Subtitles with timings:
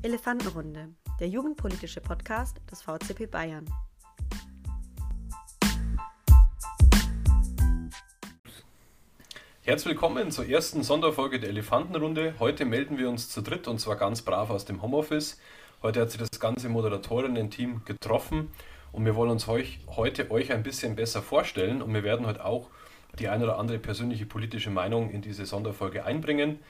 [0.00, 3.64] Elefantenrunde, der jugendpolitische Podcast des VCP Bayern.
[9.62, 12.34] Herzlich willkommen zur ersten Sonderfolge der Elefantenrunde.
[12.38, 15.40] Heute melden wir uns zu dritt und zwar ganz brav aus dem Homeoffice.
[15.82, 18.52] Heute hat sich das ganze Moderatorinnen-Team getroffen
[18.92, 22.44] und wir wollen uns euch, heute euch ein bisschen besser vorstellen und wir werden heute
[22.44, 22.70] auch
[23.18, 26.60] die eine oder andere persönliche politische Meinung in diese Sonderfolge einbringen.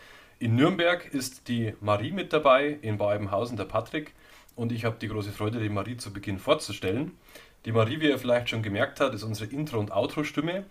[0.41, 4.13] In Nürnberg ist die Marie mit dabei, in Bauebenhausen der Patrick
[4.55, 7.19] und ich habe die große Freude, die Marie zu Beginn vorzustellen.
[7.65, 10.65] Die Marie, wie ihr vielleicht schon gemerkt habt, ist unsere Intro- und Outro-Stimme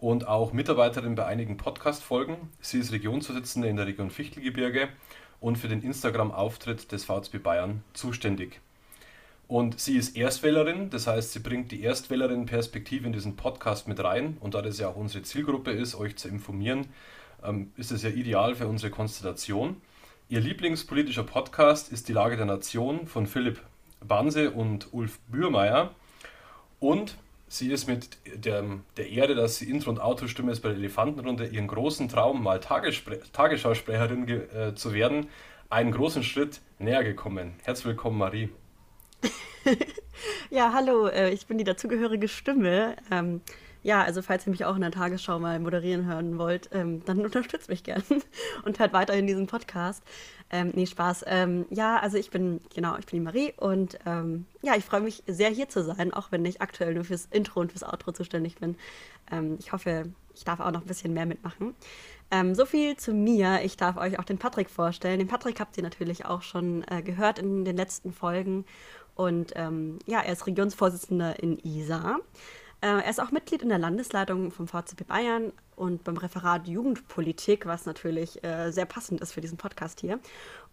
[0.00, 2.36] und auch Mitarbeiterin bei einigen Podcast-Folgen.
[2.60, 4.88] Sie ist Regionsvorsitzende in der Region Fichtelgebirge
[5.38, 8.60] und für den Instagram-Auftritt des VSB Bayern zuständig.
[9.46, 14.36] Und sie ist Erstwählerin, das heißt, sie bringt die Erstwählerin-Perspektive in diesen Podcast mit rein.
[14.40, 16.88] Und da das ja auch unsere Zielgruppe ist, euch zu informieren,
[17.44, 19.80] ähm, ist es ja ideal für unsere Konstellation.
[20.28, 23.60] Ihr Lieblingspolitischer Podcast ist Die Lage der Nation von Philipp
[24.00, 25.90] Banse und Ulf Bührmeier.
[26.80, 27.16] Und
[27.48, 28.64] sie ist mit der,
[28.96, 32.60] der Ehre, dass sie Intro- und Autostimme ist bei der Elefantenrunde, ihren großen Traum, mal
[32.60, 35.28] Tagespre Tagesschausprecherin äh, zu werden,
[35.68, 37.54] einen großen Schritt näher gekommen.
[37.62, 38.48] Herzlich willkommen, Marie.
[40.50, 42.96] ja, hallo, äh, ich bin die dazugehörige Stimme.
[43.10, 43.42] Ähm,
[43.82, 47.20] ja, also falls ihr mich auch in der Tagesschau mal moderieren hören wollt, ähm, dann
[47.24, 48.02] unterstützt mich gern
[48.64, 50.02] und hört weiterhin diesen Podcast.
[50.50, 51.24] Ähm, nee, Spaß.
[51.26, 55.00] Ähm, ja, also ich bin, genau, ich bin die Marie und ähm, ja, ich freue
[55.00, 58.12] mich sehr hier zu sein, auch wenn ich aktuell nur fürs Intro und fürs Outro
[58.12, 58.76] zuständig bin.
[59.30, 61.74] Ähm, ich hoffe, ich darf auch noch ein bisschen mehr mitmachen.
[62.30, 63.60] Ähm, so viel zu mir.
[63.62, 65.18] Ich darf euch auch den Patrick vorstellen.
[65.18, 68.64] Den Patrick habt ihr natürlich auch schon äh, gehört in den letzten Folgen.
[69.14, 72.18] Und ähm, ja, er ist Regionsvorsitzender in ISA.
[72.82, 77.64] Äh, er ist auch Mitglied in der Landesleitung vom VCP Bayern und beim Referat Jugendpolitik,
[77.64, 80.18] was natürlich äh, sehr passend ist für diesen Podcast hier.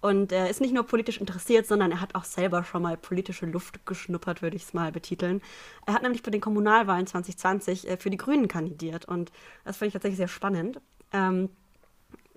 [0.01, 3.45] Und er ist nicht nur politisch interessiert, sondern er hat auch selber schon mal politische
[3.45, 5.41] Luft geschnuppert, würde ich es mal betiteln.
[5.85, 9.31] Er hat nämlich bei den Kommunalwahlen 2020 äh, für die Grünen kandidiert und
[9.63, 10.81] das finde ich tatsächlich sehr spannend.
[11.13, 11.49] Ähm,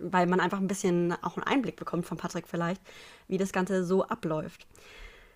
[0.04, 2.83] weil man einfach ein bisschen auch einen Einblick bekommt von Patrick vielleicht,
[3.28, 4.66] wie das Ganze so abläuft.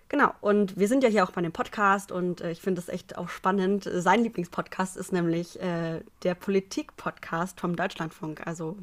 [0.09, 2.87] Genau, und wir sind ja hier auch bei dem Podcast und äh, ich finde das
[2.87, 3.89] echt auch spannend.
[3.91, 8.47] Sein Lieblingspodcast ist nämlich äh, der Politik-Podcast vom Deutschlandfunk.
[8.47, 8.77] Also,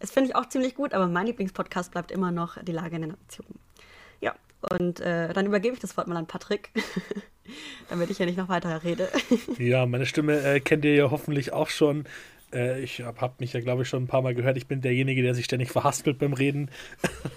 [0.00, 3.02] es finde ich auch ziemlich gut, aber mein Lieblingspodcast bleibt immer noch die Lage in
[3.02, 3.46] der Nation.
[4.20, 4.34] Ja,
[4.70, 6.70] und äh, dann übergebe ich das Wort mal an Patrick,
[7.88, 9.08] damit ich ja nicht noch weiter rede.
[9.58, 12.06] ja, meine Stimme äh, kennt ihr ja hoffentlich auch schon.
[12.52, 14.56] Äh, ich habe hab mich ja, glaube ich, schon ein paar Mal gehört.
[14.56, 16.70] Ich bin derjenige, der sich ständig verhaspelt beim Reden.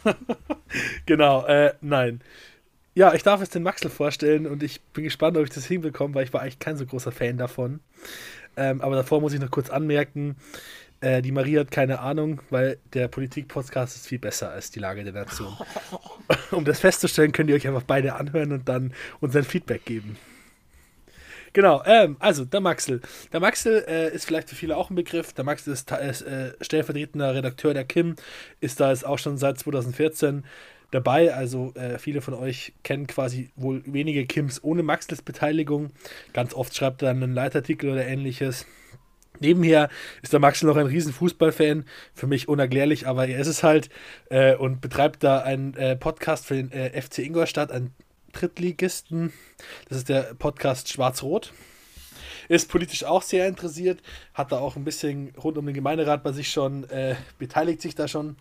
[1.06, 2.22] genau, äh, nein.
[3.00, 6.16] Ja, ich darf jetzt den Maxel vorstellen und ich bin gespannt, ob ich das hinbekomme,
[6.16, 7.80] weil ich war eigentlich kein so großer Fan davon.
[8.58, 10.36] Ähm, aber davor muss ich noch kurz anmerken,
[11.00, 15.06] äh, die Marie hat keine Ahnung, weil der Politik-Podcast ist viel besser als die Lage
[15.06, 15.56] der Nation.
[16.52, 20.18] um das festzustellen, könnt ihr euch einfach beide anhören und dann uns ein Feedback geben.
[21.54, 23.00] Genau, ähm, also der Maxel.
[23.32, 25.32] Der Maxel äh, ist vielleicht für viele auch ein Begriff.
[25.32, 28.18] Der Maxel ist, ist äh, stellvertretender Redakteur der Kim,
[28.59, 30.44] ist da jetzt auch schon seit 2014
[30.92, 31.34] dabei.
[31.34, 35.92] Also äh, viele von euch kennen quasi wohl wenige Kims ohne Maxels Beteiligung.
[36.34, 38.66] Ganz oft schreibt er dann einen Leitartikel oder ähnliches.
[39.40, 39.90] Nebenher
[40.22, 43.90] ist der Maxel noch ein riesen Fußballfan, für mich unerklärlich, aber er ist es halt
[44.30, 47.94] äh, und betreibt da einen äh, Podcast für den äh, FC Ingolstadt, einen
[48.34, 49.32] Drittligisten.
[49.88, 51.54] Das ist der Podcast Schwarz-Rot.
[52.50, 54.02] Ist politisch auch sehr interessiert,
[54.34, 57.96] hat da auch ein bisschen rund um den Gemeinderat bei sich schon, äh, beteiligt sich
[57.96, 58.38] da schon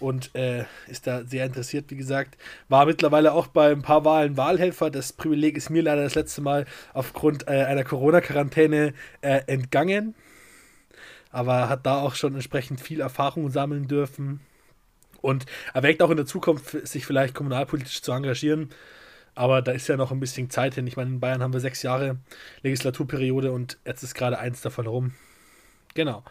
[0.00, 2.36] und äh, ist da sehr interessiert, wie gesagt.
[2.68, 4.90] War mittlerweile auch bei ein paar Wahlen Wahlhelfer.
[4.90, 10.14] Das Privileg ist mir leider das letzte Mal aufgrund äh, einer Corona-Quarantäne äh, entgangen.
[11.30, 14.40] Aber hat da auch schon entsprechend viel Erfahrung sammeln dürfen.
[15.20, 15.44] Und
[15.74, 18.70] erwägt auch in der Zukunft, sich vielleicht kommunalpolitisch zu engagieren.
[19.34, 20.86] Aber da ist ja noch ein bisschen Zeit hin.
[20.86, 22.16] Ich meine, in Bayern haben wir sechs Jahre
[22.62, 25.14] Legislaturperiode und jetzt ist gerade eins davon rum.
[25.94, 26.24] Genau.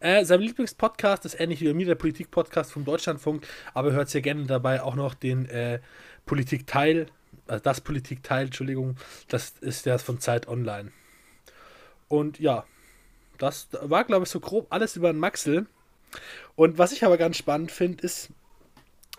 [0.00, 4.20] Äh, sein Lieblingspodcast ist ähnlich wie bei mir der Politik-Podcast vom Deutschlandfunk, aber hört sehr
[4.20, 5.80] gerne dabei auch noch den äh,
[6.26, 7.06] Politik-Teil,
[7.46, 8.96] also das Politik-Teil, Entschuldigung,
[9.28, 10.92] das ist der von Zeit Online.
[12.08, 12.64] Und ja,
[13.38, 15.66] das war, glaube ich, so grob alles über den Maxel.
[16.54, 18.30] Und was ich aber ganz spannend finde, ist,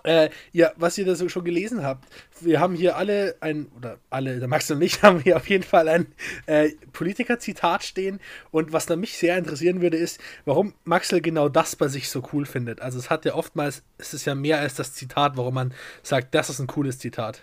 [0.03, 2.07] äh, ja, was ihr da so schon gelesen habt,
[2.39, 5.63] wir haben hier alle ein, oder alle, der Max und ich haben hier auf jeden
[5.63, 6.07] Fall ein
[6.45, 8.19] äh, Politiker-Zitat stehen.
[8.51, 12.23] Und was da mich sehr interessieren würde, ist, warum Maxel genau das bei sich so
[12.33, 12.81] cool findet.
[12.81, 15.73] Also es hat ja oftmals, es ist ja mehr als das Zitat, warum man
[16.03, 17.41] sagt, das ist ein cooles Zitat.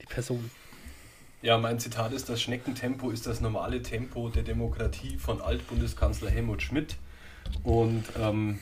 [0.00, 0.50] Die Person.
[1.40, 6.62] Ja, mein Zitat ist, das Schneckentempo ist das normale Tempo der Demokratie von Altbundeskanzler Helmut
[6.62, 6.96] Schmidt.
[7.62, 8.58] Und ähm,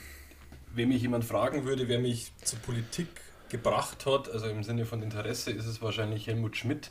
[0.76, 3.08] wenn mich jemand fragen würde, wer mich zur Politik
[3.48, 6.90] gebracht hat, also im Sinne von Interesse, ist es wahrscheinlich Helmut Schmidt.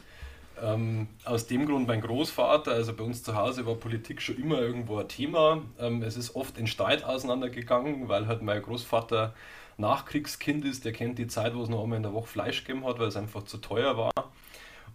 [0.61, 4.59] Ähm, aus dem Grund mein Großvater, also bei uns zu Hause war Politik schon immer
[4.59, 5.61] irgendwo ein Thema.
[5.79, 9.35] Ähm, es ist oft in Streit auseinandergegangen, weil halt mein Großvater
[9.77, 12.85] Nachkriegskind ist, der kennt die Zeit, wo es noch einmal in der Woche Fleisch gegeben
[12.85, 14.11] hat, weil es einfach zu teuer war.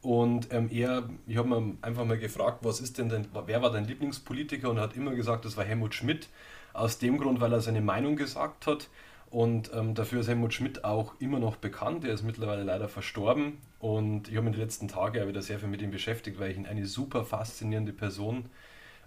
[0.01, 3.71] Und ähm, er, ich habe mir einfach mal gefragt, was ist denn, denn, wer war
[3.71, 4.71] dein Lieblingspolitiker?
[4.71, 6.29] Und er hat immer gesagt, das war Helmut Schmidt.
[6.72, 8.88] Aus dem Grund, weil er seine Meinung gesagt hat.
[9.31, 12.05] Und ähm, dafür ist Helmut Schmidt auch immer noch bekannt.
[12.05, 13.58] Er ist mittlerweile leider verstorben.
[13.78, 16.50] Und ich habe mich die letzten Tage auch wieder sehr viel mit ihm beschäftigt, weil
[16.50, 18.46] ich ihn eine super faszinierende Person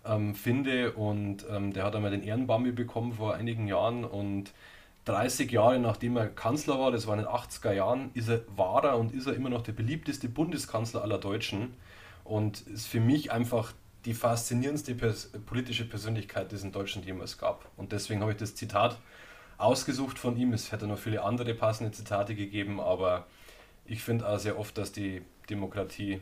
[0.05, 0.93] ähm, finde.
[0.93, 4.05] Und ähm, der hat einmal den Ehrenbambi bekommen vor einigen Jahren.
[4.05, 4.53] Und
[5.05, 8.83] 30 Jahre nachdem er Kanzler war, das war in den 80er Jahren, ist er, war
[8.83, 11.73] er und ist er immer noch der beliebteste Bundeskanzler aller Deutschen
[12.23, 13.73] und ist für mich einfach
[14.05, 17.69] die faszinierendste pers politische Persönlichkeit, die es in Deutschland jemals gab.
[17.77, 18.97] Und deswegen habe ich das Zitat
[19.57, 20.53] ausgesucht von ihm.
[20.53, 23.27] Es hätte noch viele andere passende Zitate gegeben, aber
[23.85, 26.21] ich finde auch sehr oft, dass die Demokratie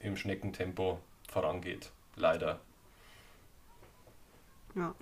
[0.00, 1.00] im Schneckentempo
[1.30, 1.90] vorangeht.
[2.16, 2.60] Leider.
[4.74, 4.94] Ja.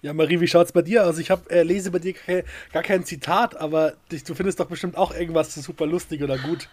[0.00, 1.18] Ja, Marie, wie schaut es bei dir aus?
[1.18, 2.14] Ich hab, äh, lese bei dir
[2.72, 6.68] gar kein Zitat, aber dich, du findest doch bestimmt auch irgendwas super lustig oder gut.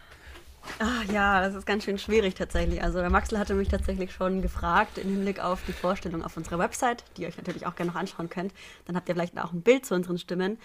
[0.80, 2.84] Ach ja, das ist ganz schön schwierig tatsächlich.
[2.84, 6.60] Also der Maxel hatte mich tatsächlich schon gefragt im Hinblick auf die Vorstellung auf unserer
[6.60, 8.54] Website, die ihr euch natürlich auch gerne noch anschauen könnt.
[8.86, 10.58] Dann habt ihr vielleicht auch ein Bild zu unseren Stimmen.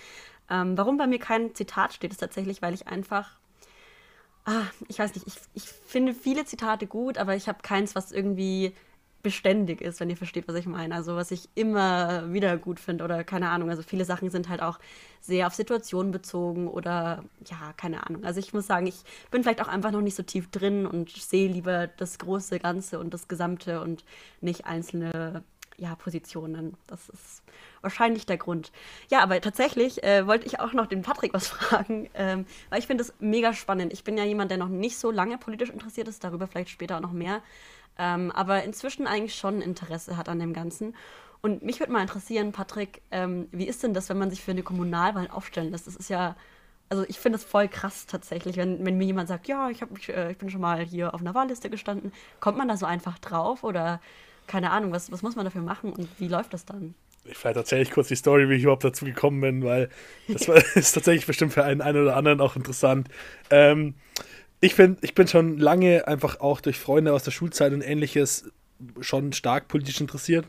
[0.50, 3.31] Ähm, warum bei mir kein Zitat steht, ist tatsächlich, weil ich einfach,
[4.47, 8.11] ah, ich weiß nicht, ich, ich finde viele Zitate gut, aber ich habe keins, was
[8.11, 8.75] irgendwie
[9.22, 10.94] beständig ist, wenn ihr versteht, was ich meine.
[10.94, 13.70] Also was ich immer wieder gut finde oder keine Ahnung.
[13.70, 14.78] Also viele Sachen sind halt auch
[15.20, 18.25] sehr auf Situationen bezogen oder ja, keine Ahnung.
[18.25, 21.11] Also ich muss sagen, ich bin vielleicht auch einfach noch nicht so tief drin und
[21.11, 24.05] sehe lieber das große Ganze und das Gesamte und
[24.40, 25.43] nicht einzelne
[25.81, 26.76] ja, Positionen.
[26.87, 27.43] Das ist
[27.81, 28.70] wahrscheinlich der Grund.
[29.11, 32.87] Ja, aber tatsächlich äh, wollte ich auch noch den Patrick was fragen, ähm, weil ich
[32.87, 33.93] finde es mega spannend.
[33.93, 36.96] Ich bin ja jemand, der noch nicht so lange politisch interessiert ist, darüber vielleicht später
[36.96, 37.43] auch noch mehr
[38.00, 40.97] ähm, aber inzwischen eigentlich schon Interesse hat an dem Ganzen.
[41.43, 44.52] Und mich würde mal interessieren, Patrick, ähm, wie ist denn das, wenn man sich für
[44.52, 45.87] eine Kommunalwahl aufstellen lässt?
[45.87, 46.35] Das ist ja,
[46.88, 49.97] also ich finde es voll krass tatsächlich, wenn, wenn mir jemand sagt, ja, ich, hab,
[49.99, 52.11] ich, äh, ich bin schon mal hier auf einer Wahlliste gestanden.
[52.41, 54.00] Kommt man da so einfach drauf oder
[54.46, 56.94] keine Ahnung, was, was muss man dafür machen und wie läuft das dann?
[57.25, 59.91] Ich vielleicht erzähle ich kurz die Story, wie ich überhaupt dazu gekommen bin, weil
[60.26, 63.08] das war, ist tatsächlich bestimmt für einen, einen oder anderen auch interessant.
[63.50, 63.94] Ähm,
[64.60, 68.50] ich finde, ich bin schon lange einfach auch durch Freunde aus der Schulzeit und ähnliches
[69.00, 70.46] schon stark politisch interessiert.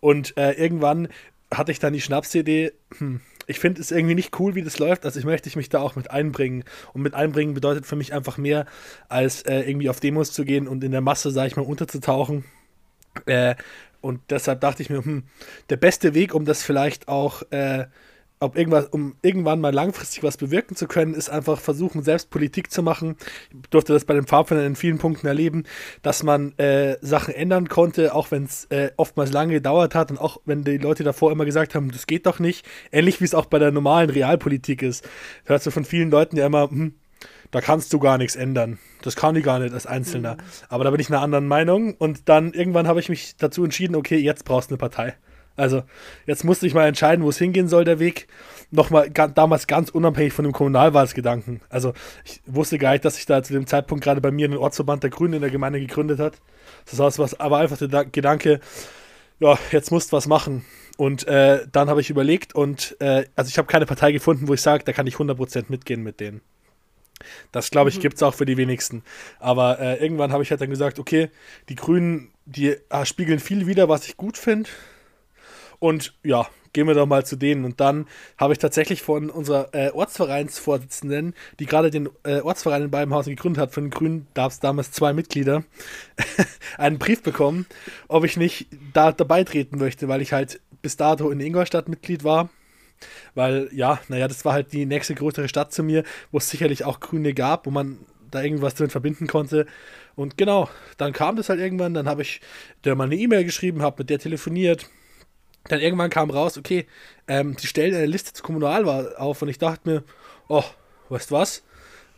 [0.00, 1.08] Und äh, irgendwann
[1.52, 5.04] hatte ich dann die Schnapsidee, hm, ich finde es irgendwie nicht cool, wie das läuft,
[5.04, 6.64] also ich möchte mich da auch mit einbringen.
[6.92, 8.66] Und mit einbringen bedeutet für mich einfach mehr,
[9.08, 12.44] als äh, irgendwie auf Demos zu gehen und in der Masse, sage ich mal, unterzutauchen.
[13.26, 13.56] Äh,
[14.00, 15.24] und deshalb dachte ich mir, hm,
[15.68, 17.86] der beste Weg, um das vielleicht auch äh,
[18.40, 22.70] ob irgendwas, um irgendwann mal langfristig was bewirken zu können, ist einfach versuchen, selbst Politik
[22.70, 23.16] zu machen.
[23.62, 25.64] Ich durfte das bei den Pfadfindern in vielen Punkten erleben,
[26.00, 30.18] dass man äh, Sachen ändern konnte, auch wenn es äh, oftmals lange gedauert hat und
[30.18, 32.66] auch wenn die Leute davor immer gesagt haben, das geht doch nicht.
[32.90, 35.04] Ähnlich wie es auch bei der normalen Realpolitik ist.
[35.44, 36.94] Da hörst du von vielen Leuten ja immer, hm,
[37.50, 38.78] da kannst du gar nichts ändern.
[39.02, 40.34] Das kann ich gar nicht als Einzelner.
[40.34, 40.40] Mhm.
[40.70, 43.96] Aber da bin ich einer anderen Meinung und dann irgendwann habe ich mich dazu entschieden,
[43.96, 45.14] okay, jetzt brauchst du eine Partei.
[45.56, 45.82] Also,
[46.26, 48.28] jetzt musste ich mal entscheiden, wo es hingehen soll, der Weg.
[48.70, 51.60] Nochmal damals ganz unabhängig von dem Kommunalwahlsgedanken.
[51.68, 51.92] Also,
[52.24, 55.02] ich wusste gar nicht, dass sich da zu dem Zeitpunkt gerade bei mir ein Ortsverband
[55.02, 56.34] der Grünen in der Gemeinde gegründet hat.
[56.88, 58.60] Das heißt, was, aber einfach der Gedanke,
[59.40, 60.64] ja, jetzt musst du was machen.
[60.96, 64.54] Und äh, dann habe ich überlegt und, äh, also ich habe keine Partei gefunden, wo
[64.54, 66.42] ich sage, da kann ich 100% mitgehen mit denen.
[67.52, 68.02] Das, glaube ich, mhm.
[68.02, 69.02] gibt es auch für die wenigsten.
[69.38, 71.30] Aber äh, irgendwann habe ich halt dann gesagt, okay,
[71.68, 74.68] die Grünen, die äh, spiegeln viel wieder, was ich gut finde.
[75.80, 77.64] Und ja, gehen wir doch mal zu denen.
[77.64, 78.06] Und dann
[78.36, 83.60] habe ich tatsächlich von unserer äh, Ortsvereinsvorsitzenden, die gerade den äh, Ortsverein in Beibenhausen gegründet
[83.60, 85.64] hat, von den Grünen gab es damals zwei Mitglieder,
[86.78, 87.66] einen Brief bekommen,
[88.08, 92.24] ob ich nicht da dabei treten möchte, weil ich halt bis dato in Ingolstadt Mitglied
[92.24, 92.50] war.
[93.34, 96.84] Weil, ja, naja, das war halt die nächste größere Stadt zu mir, wo es sicherlich
[96.84, 97.98] auch Grüne gab, wo man
[98.30, 99.66] da irgendwas damit verbinden konnte.
[100.16, 100.68] Und genau,
[100.98, 102.42] dann kam das halt irgendwann, dann habe ich
[102.84, 104.90] der mal eine E-Mail geschrieben, habe mit der telefoniert,
[105.68, 106.86] dann irgendwann kam raus, okay,
[107.28, 110.04] ähm, die stellen eine Liste zur Kommunalwahl auf und ich dachte mir,
[110.48, 110.64] oh,
[111.08, 111.62] weißt du was?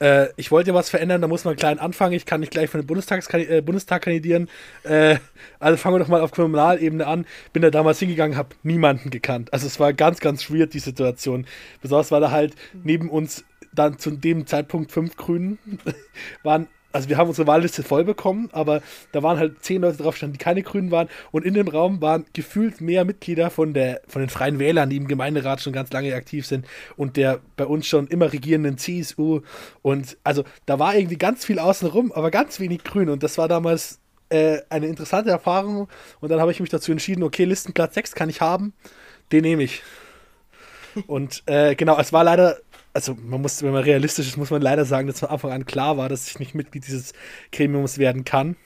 [0.02, 2.14] Äh, ich wollte ja was verändern, da muss man klein anfangen.
[2.14, 4.48] Ich kann nicht gleich für den äh, Bundestag kandidieren.
[4.82, 5.18] Äh,
[5.60, 7.24] also fangen wir doch mal auf Kommunalebene an.
[7.52, 9.52] Bin da damals hingegangen, habe niemanden gekannt.
[9.52, 11.46] Also es war ganz, ganz weird, die Situation.
[11.80, 15.58] Besonders war da halt neben uns dann zu dem Zeitpunkt fünf Grünen
[16.42, 18.82] waren also wir haben unsere Wahlliste voll bekommen, aber
[19.12, 21.08] da waren halt zehn Leute drauf standen, die keine Grünen waren.
[21.30, 24.96] Und in dem Raum waren gefühlt mehr Mitglieder von, der, von den Freien Wählern, die
[24.96, 29.40] im Gemeinderat schon ganz lange aktiv sind und der bei uns schon immer regierenden CSU.
[29.82, 33.08] Und also da war irgendwie ganz viel außenrum, aber ganz wenig Grün.
[33.08, 35.88] Und das war damals äh, eine interessante Erfahrung.
[36.20, 38.72] Und dann habe ich mich dazu entschieden, okay, Listenplatz 6 kann ich haben,
[39.30, 39.82] den nehme ich.
[41.06, 42.58] Und äh, genau, es war leider
[42.94, 45.64] also man muss, wenn man realistisch ist, muss man leider sagen, dass von Anfang an
[45.64, 47.12] klar war, dass ich nicht Mitglied dieses
[47.50, 48.56] Gremiums werden kann.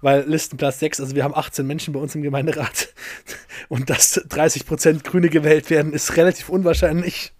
[0.00, 2.94] Weil Listenplatz 6, also wir haben 18 Menschen bei uns im Gemeinderat
[3.68, 7.32] und dass 30% Grüne gewählt werden, ist relativ unwahrscheinlich.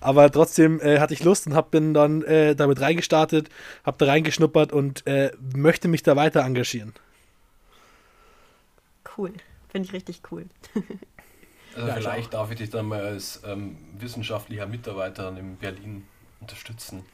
[0.00, 3.48] Aber trotzdem äh, hatte ich Lust und hab, bin dann äh, damit reingestartet,
[3.84, 6.94] habe da reingeschnuppert und äh, möchte mich da weiter engagieren.
[9.16, 9.32] Cool,
[9.70, 10.46] finde ich richtig cool.
[11.74, 16.06] Also ja, vielleicht darf ich dich dann mal als ähm, wissenschaftlicher Mitarbeiter in Berlin
[16.40, 17.04] unterstützen.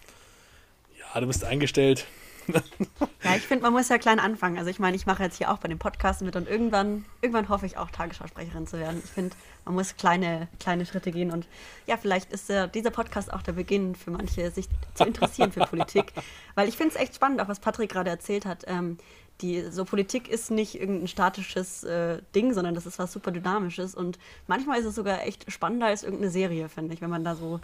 [0.99, 2.07] Ja, du bist eingestellt.
[2.49, 4.59] ja, ich finde, man muss ja klein anfangen.
[4.59, 7.49] Also ich meine, ich mache jetzt hier auch bei dem Podcast mit und irgendwann, irgendwann
[7.49, 9.03] hoffe ich auch Tagesschausprecherin zu werden.
[9.05, 11.47] Ich finde, man muss kleine, kleine Schritte gehen und
[11.87, 15.61] ja, vielleicht ist der, dieser Podcast auch der Beginn für manche, sich zu interessieren für
[15.61, 16.13] Politik.
[16.55, 18.65] Weil ich finde es echt spannend, auch was Patrick gerade erzählt hat.
[18.67, 18.99] Ähm,
[19.41, 23.95] die so Politik ist nicht irgendein statisches äh, Ding, sondern das ist was super dynamisches
[23.95, 27.37] und manchmal ist es sogar echt spannender als irgendeine Serie, finde ich, wenn man da
[27.37, 27.61] so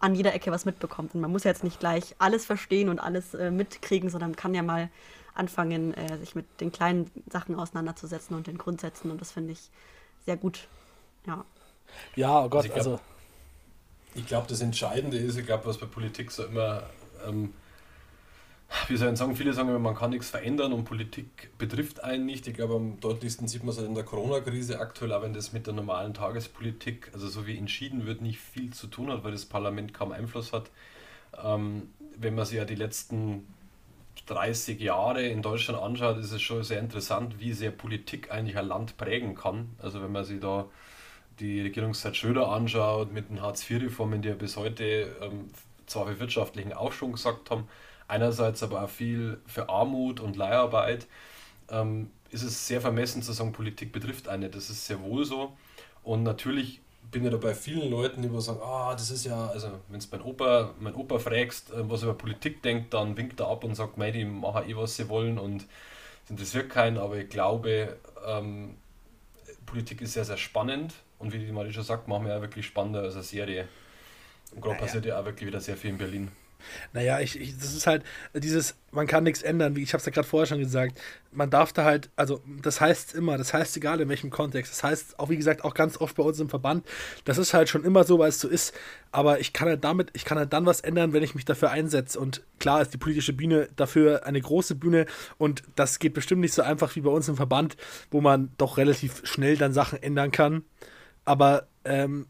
[0.00, 1.14] an jeder Ecke was mitbekommt.
[1.14, 4.62] Und man muss jetzt nicht gleich alles verstehen und alles äh, mitkriegen, sondern kann ja
[4.62, 4.90] mal
[5.34, 9.70] anfangen, äh, sich mit den kleinen Sachen auseinanderzusetzen und den Grundsätzen und das finde ich
[10.26, 10.66] sehr gut.
[11.26, 11.44] Ja.
[12.16, 13.00] Ja, oh Gott, also.
[14.14, 16.82] Ich glaube, glaub, das Entscheidende ist, ich glaube, was bei Politik so immer
[17.26, 17.54] ähm,
[18.88, 22.46] wie soll ich sagen, viele sagen man kann nichts verändern und Politik betrifft einen nicht.
[22.46, 25.52] Ich glaube, am deutlichsten sieht man es halt in der Corona-Krise aktuell, auch wenn das
[25.52, 29.32] mit der normalen Tagespolitik, also so wie entschieden wird, nicht viel zu tun hat, weil
[29.32, 30.70] das Parlament kaum Einfluss hat.
[31.42, 33.46] Ähm, wenn man sich ja die letzten
[34.26, 38.66] 30 Jahre in Deutschland anschaut, ist es schon sehr interessant, wie sehr Politik eigentlich ein
[38.66, 39.70] Land prägen kann.
[39.78, 40.66] Also wenn man sich da
[41.40, 45.50] die Regierungszeit Schröder anschaut mit den Hartz-IV-Reformen, die ja bis heute ähm,
[45.86, 47.68] zwar für wirtschaftlichen Aufschwung gesagt haben,
[48.12, 51.06] einerseits aber auch viel für Armut und Leiharbeit,
[51.70, 54.50] ähm, ist es sehr vermessen zu sagen, Politik betrifft eine.
[54.50, 55.52] Das ist sehr wohl so.
[56.02, 59.68] Und natürlich bin ich da bei vielen Leuten, die sagen, ah, das ist ja, also
[59.88, 63.40] wenn du mein Opa, mein Opa fragst, äh, was er über Politik denkt, dann winkt
[63.40, 65.66] er ab und sagt, mei, die machen eh, was sie wollen und
[66.24, 68.76] es interessiert keinen, aber ich glaube, ähm,
[69.66, 72.66] Politik ist sehr, sehr spannend und wie die Marie schon sagt, machen wir ja wirklich
[72.66, 73.68] spannender als eine Serie.
[74.54, 74.86] Und gerade naja.
[74.86, 76.30] passiert ja auch wirklich wieder sehr viel in Berlin.
[76.92, 78.02] Naja, ich, ich, das ist halt
[78.34, 81.00] dieses, man kann nichts ändern, wie ich habe es ja gerade vorher schon gesagt.
[81.32, 84.84] Man darf da halt, also das heißt immer, das heißt egal in welchem Kontext, das
[84.84, 86.86] heißt auch wie gesagt auch ganz oft bei uns im Verband,
[87.24, 88.74] das ist halt schon immer so, weil es so ist,
[89.10, 91.70] aber ich kann halt damit, ich kann halt dann was ändern, wenn ich mich dafür
[91.70, 92.18] einsetze.
[92.18, 95.06] Und klar ist die politische Bühne dafür eine große Bühne.
[95.38, 97.76] Und das geht bestimmt nicht so einfach wie bei uns im Verband,
[98.10, 100.64] wo man doch relativ schnell dann Sachen ändern kann,
[101.24, 102.26] aber ähm,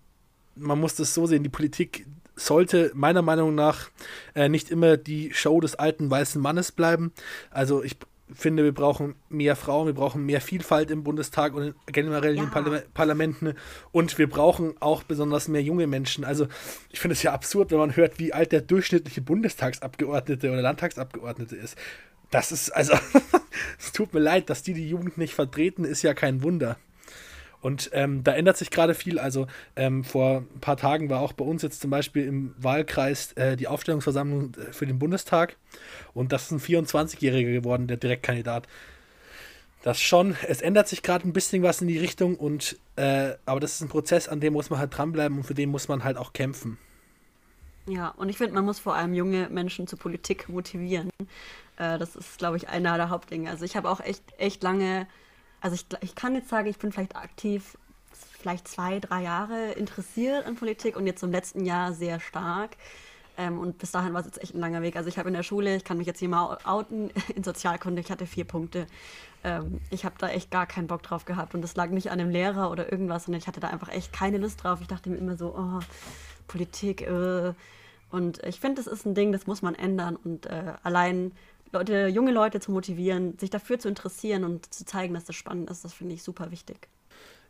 [0.55, 3.91] man muss das so sehen, die Politik, sollte meiner Meinung nach
[4.35, 7.13] äh, nicht immer die Show des alten weißen Mannes bleiben.
[7.51, 7.97] Also ich
[8.35, 12.43] finde, wir brauchen mehr Frauen, wir brauchen mehr Vielfalt im Bundestag und generell ja.
[12.43, 13.55] in den Parla Parlamenten
[13.91, 16.25] und wir brauchen auch besonders mehr junge Menschen.
[16.25, 16.47] Also
[16.91, 21.57] ich finde es ja absurd, wenn man hört, wie alt der durchschnittliche Bundestagsabgeordnete oder Landtagsabgeordnete
[21.57, 21.77] ist.
[22.31, 22.95] Das ist, also,
[23.79, 26.79] es tut mir leid, dass die die Jugend nicht vertreten, ist ja kein Wunder.
[27.63, 29.21] Und ähm, da ändert sich gerade viel.
[29.21, 33.33] Also ähm, vor ein paar Tagen war auch bei uns jetzt zum Beispiel im Wahlkreis
[33.35, 35.57] äh, die Aufstellungsversammlung äh, für den Bundestag.
[36.13, 38.67] Und das ist ein 24-Jähriger geworden, der Direktkandidat.
[39.83, 43.59] Das schon, es ändert sich gerade ein bisschen was in die Richtung und äh, aber
[43.59, 46.05] das ist ein Prozess, an dem muss man halt dranbleiben und für den muss man
[46.05, 46.79] halt auch kämpfen.
[47.87, 51.11] Ja, und ich finde, man muss vor allem junge Menschen zur Politik motivieren.
[51.79, 53.51] Äh, das ist, glaube ich, einer der Hauptdinge.
[53.51, 55.09] Also ich habe auch echt, echt lange
[55.63, 57.79] also ich, ich kann jetzt sagen, ich bin vielleicht aktiv
[58.43, 62.77] vielleicht zwei, drei Jahre interessiert an Politik und jetzt im letzten Jahr sehr stark.
[63.39, 64.97] Ähm, und bis dahin war es jetzt echt ein langer Weg.
[64.97, 68.03] Also ich habe in der Schule, ich kann mich jetzt hier mal outen, in Sozialkunde,
[68.03, 68.87] ich hatte vier Punkte.
[69.45, 71.55] Ähm, ich habe da echt gar keinen Bock drauf gehabt.
[71.55, 74.13] Und das lag nicht an dem Lehrer oder irgendwas, sondern ich hatte da einfach echt
[74.13, 74.81] keine Lust drauf.
[74.83, 75.81] Ich dachte mir immer so, oh,
[76.49, 77.55] Politik, äh.
[78.11, 80.17] Und ich finde, das ist ein Ding, das muss man ändern.
[80.17, 81.33] Und äh, allein
[81.73, 85.71] Leute, junge Leute zu motivieren, sich dafür zu interessieren und zu zeigen, dass das spannend
[85.71, 86.89] ist, das finde ich super wichtig.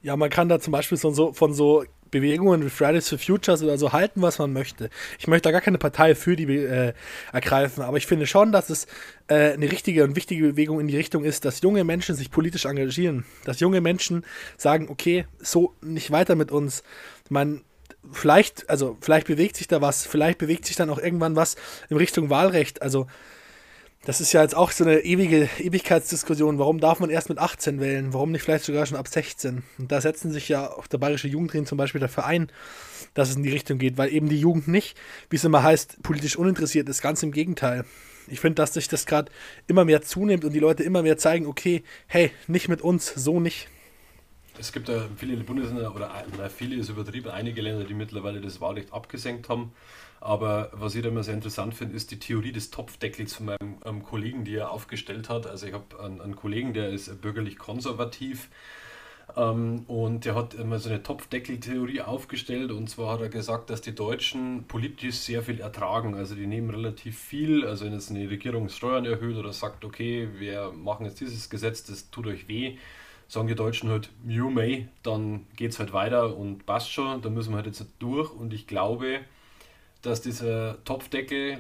[0.02, 3.62] Ja, man kann da zum Beispiel von so, von so Bewegungen wie Fridays for Futures
[3.62, 4.91] oder so halten, was man möchte.
[5.19, 6.93] Ich möchte da gar keine Partei für die äh,
[7.33, 8.87] ergreifen, aber ich finde schon, dass es
[9.29, 12.64] äh, eine richtige und wichtige Bewegung in die Richtung ist, dass junge Menschen sich politisch
[12.64, 13.25] engagieren.
[13.45, 14.25] Dass junge Menschen
[14.57, 16.83] sagen, okay, so nicht weiter mit uns.
[17.31, 17.62] Man,
[18.12, 21.57] vielleicht, also vielleicht bewegt sich da was, vielleicht bewegt sich dann auch irgendwann was
[21.88, 22.83] in Richtung Wahlrecht.
[22.83, 23.07] Also
[24.04, 26.59] das ist ja jetzt auch so eine ewige Ewigkeitsdiskussion.
[26.59, 28.12] Warum darf man erst mit 18 wählen?
[28.12, 29.62] Warum nicht vielleicht sogar schon ab 16?
[29.78, 32.50] Und da setzen sich ja auch der Bayerische Jugendring zum Beispiel dafür ein,
[33.14, 34.99] dass es in die Richtung geht, weil eben die Jugend nicht,
[35.30, 37.00] wie es immer heißt, politisch uninteressiert ist.
[37.00, 37.85] Ganz im Gegenteil.
[38.26, 39.30] Ich finde, dass sich das gerade
[39.68, 43.38] immer mehr zunimmt und die Leute immer mehr zeigen, okay, hey, nicht mit uns, so
[43.38, 43.68] nicht.
[44.59, 48.92] Es gibt ja viele Bundesländer, oder viele ist übertrieben, einige Länder, die mittlerweile das Wahlrecht
[48.92, 49.73] abgesenkt haben.
[50.23, 53.79] Aber was ich da immer sehr interessant finde, ist die Theorie des Topfdeckels von meinem
[53.85, 55.49] ähm, Kollegen, die er aufgestellt hat.
[55.49, 58.49] Also ich habe einen, einen, Kollegen, der ist bürgerlich konservativ
[59.37, 62.71] ähm, und der hat immer so eine Topfdeckeltheorie aufgestellt.
[62.71, 66.14] Und zwar hat er gesagt, dass die Deutschen politisch sehr viel ertragen.
[66.14, 67.67] Also die nehmen relativ viel.
[67.67, 71.83] Also wenn jetzt eine Regierung Steuern erhöht oder sagt, okay, wir machen jetzt dieses Gesetz,
[71.83, 72.76] das tut euch weh,
[73.26, 77.29] sagen die Deutschen halt, you may, dann geht es halt weiter und passt schon, da
[77.29, 78.33] müssen wir halt jetzt durch.
[78.33, 79.23] Und ich glaube,
[80.02, 81.59] dass dieser Topfdeckel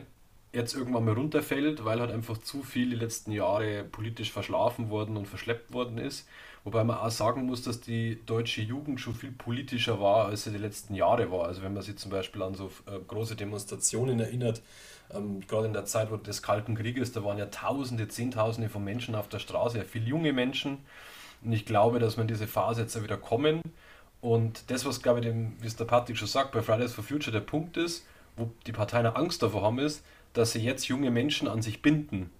[0.52, 5.16] jetzt irgendwann mal runterfällt, weil halt einfach zu viel die letzten Jahre politisch verschlafen worden
[5.16, 6.28] und verschleppt worden ist.
[6.64, 10.52] Wobei man auch sagen muss, dass die deutsche Jugend schon viel politischer war, als sie
[10.52, 11.46] die letzten Jahre war.
[11.46, 14.62] Also wenn man sich zum Beispiel an so äh, große Demonstrationen erinnert,
[15.12, 19.14] ähm, gerade in der Zeit des Kalten Krieges, da waren ja Tausende, Zehntausende von Menschen
[19.14, 20.78] auf der Straße, ja viele junge Menschen.
[21.42, 23.60] Und ich glaube, dass wir in diese Phase jetzt wieder kommen.
[24.20, 27.02] Und das, was, glaube ich, dem, wie es der Patrick schon sagt, bei Fridays for
[27.02, 31.10] Future der Punkt ist, wo die Parteien Angst davor haben, ist, dass sie jetzt junge
[31.10, 32.30] Menschen an sich binden.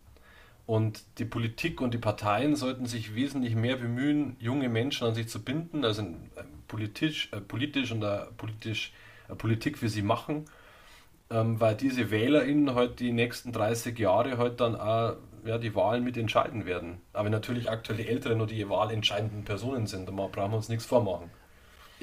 [0.65, 5.29] Und die Politik und die Parteien sollten sich wesentlich mehr bemühen, junge Menschen an sich
[5.29, 6.07] zu binden, also
[6.69, 8.93] politisch, äh, politisch und äh, politisch,
[9.29, 10.45] äh, Politik für sie machen,
[11.31, 16.05] ähm, weil diese WählerInnen halt die nächsten 30 Jahre halt dann auch ja, die Wahlen
[16.05, 17.01] mitentscheiden werden.
[17.13, 20.87] Aber natürlich aktuell die Älteren nur die wahlentscheidenden Personen sind, da brauchen wir uns nichts
[20.87, 21.31] vormachen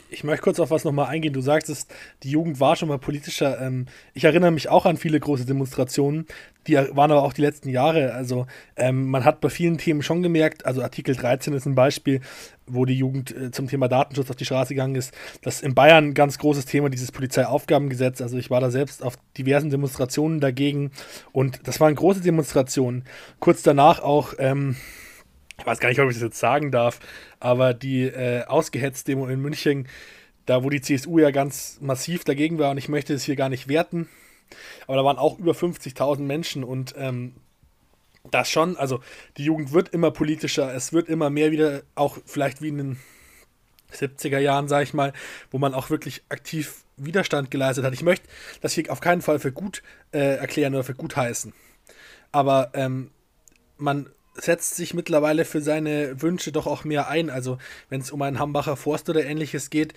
[0.10, 1.34] ich möchte kurz auf was nochmal eingehen.
[1.34, 1.88] Du sagst es,
[2.24, 3.62] die Jugend war schon mal politischer.
[3.62, 6.26] Ähm, ich erinnere mich auch an viele große Demonstrationen,
[6.68, 8.14] die waren aber auch die letzten Jahre.
[8.14, 12.22] Also ähm, man hat bei vielen Themen schon gemerkt, also Artikel 13 ist ein Beispiel,
[12.68, 15.14] wo die Jugend äh, zum Thema Datenschutz auf die Straße gegangen ist.
[15.42, 18.22] Das ist in Bayern ein ganz großes Thema, dieses Polizeiaufgabengesetz.
[18.22, 20.92] Also ich war da selbst auf diversen Demonstrationen dagegen
[21.32, 23.04] und das waren große Demonstrationen.
[23.40, 24.34] Kurz danach auch...
[24.38, 24.76] Ähm,
[25.60, 27.00] ich weiß gar nicht, ob ich das jetzt sagen darf,
[27.40, 29.88] aber die äh, Ausgehetzt-Demo in München,
[30.46, 33.50] da wo die CSU ja ganz massiv dagegen war und ich möchte es hier gar
[33.50, 34.08] nicht werten,
[34.88, 37.34] aber da waren auch über 50.000 Menschen und ähm,
[38.32, 39.02] das schon, also
[39.38, 43.00] die Jugend wird immer politischer, es wird immer mehr wieder, auch vielleicht wie in den
[43.94, 45.14] 70er Jahren, sage ich mal,
[45.52, 47.94] wo man auch wirklich aktiv Widerstand geleistet hat.
[47.94, 48.28] Ich möchte
[48.62, 51.54] das hier auf keinen Fall für gut äh, erklären oder für gut heißen.
[52.32, 53.12] Aber ähm,
[53.78, 57.30] man setzt sich mittlerweile für seine Wünsche doch auch mehr ein.
[57.30, 57.58] Also
[57.90, 59.94] wenn es um einen Hambacher Forst oder ähnliches geht,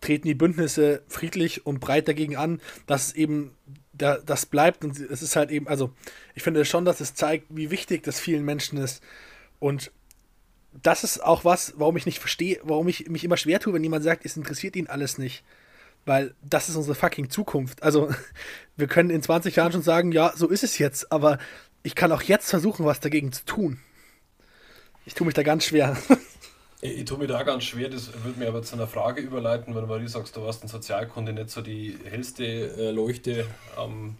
[0.00, 3.56] treten die Bündnisse friedlich und breit dagegen an, dass es eben
[3.92, 5.92] da, das bleibt und es ist halt eben, also
[6.34, 9.02] ich finde schon, dass es zeigt, wie wichtig das vielen Menschen ist
[9.60, 9.92] und
[10.82, 13.82] das ist auch was, warum ich nicht verstehe, warum ich mich immer schwer tue, wenn
[13.82, 15.44] jemand sagt, es interessiert ihn alles nicht.
[16.04, 17.82] Weil das ist unsere fucking Zukunft.
[17.82, 18.10] Also,
[18.76, 21.38] wir können in 20 Jahren schon sagen, ja, so ist es jetzt, aber
[21.82, 23.80] ich kann auch jetzt versuchen, was dagegen zu tun.
[25.04, 25.96] Ich tue mich da ganz schwer.
[26.84, 29.72] Ich, ich tue mich da ganz schwer, das würde mir aber zu einer Frage überleiten,
[29.72, 34.16] weil du sagst, du warst in Sozialkunde nicht so die hellste äh, Leuchte am,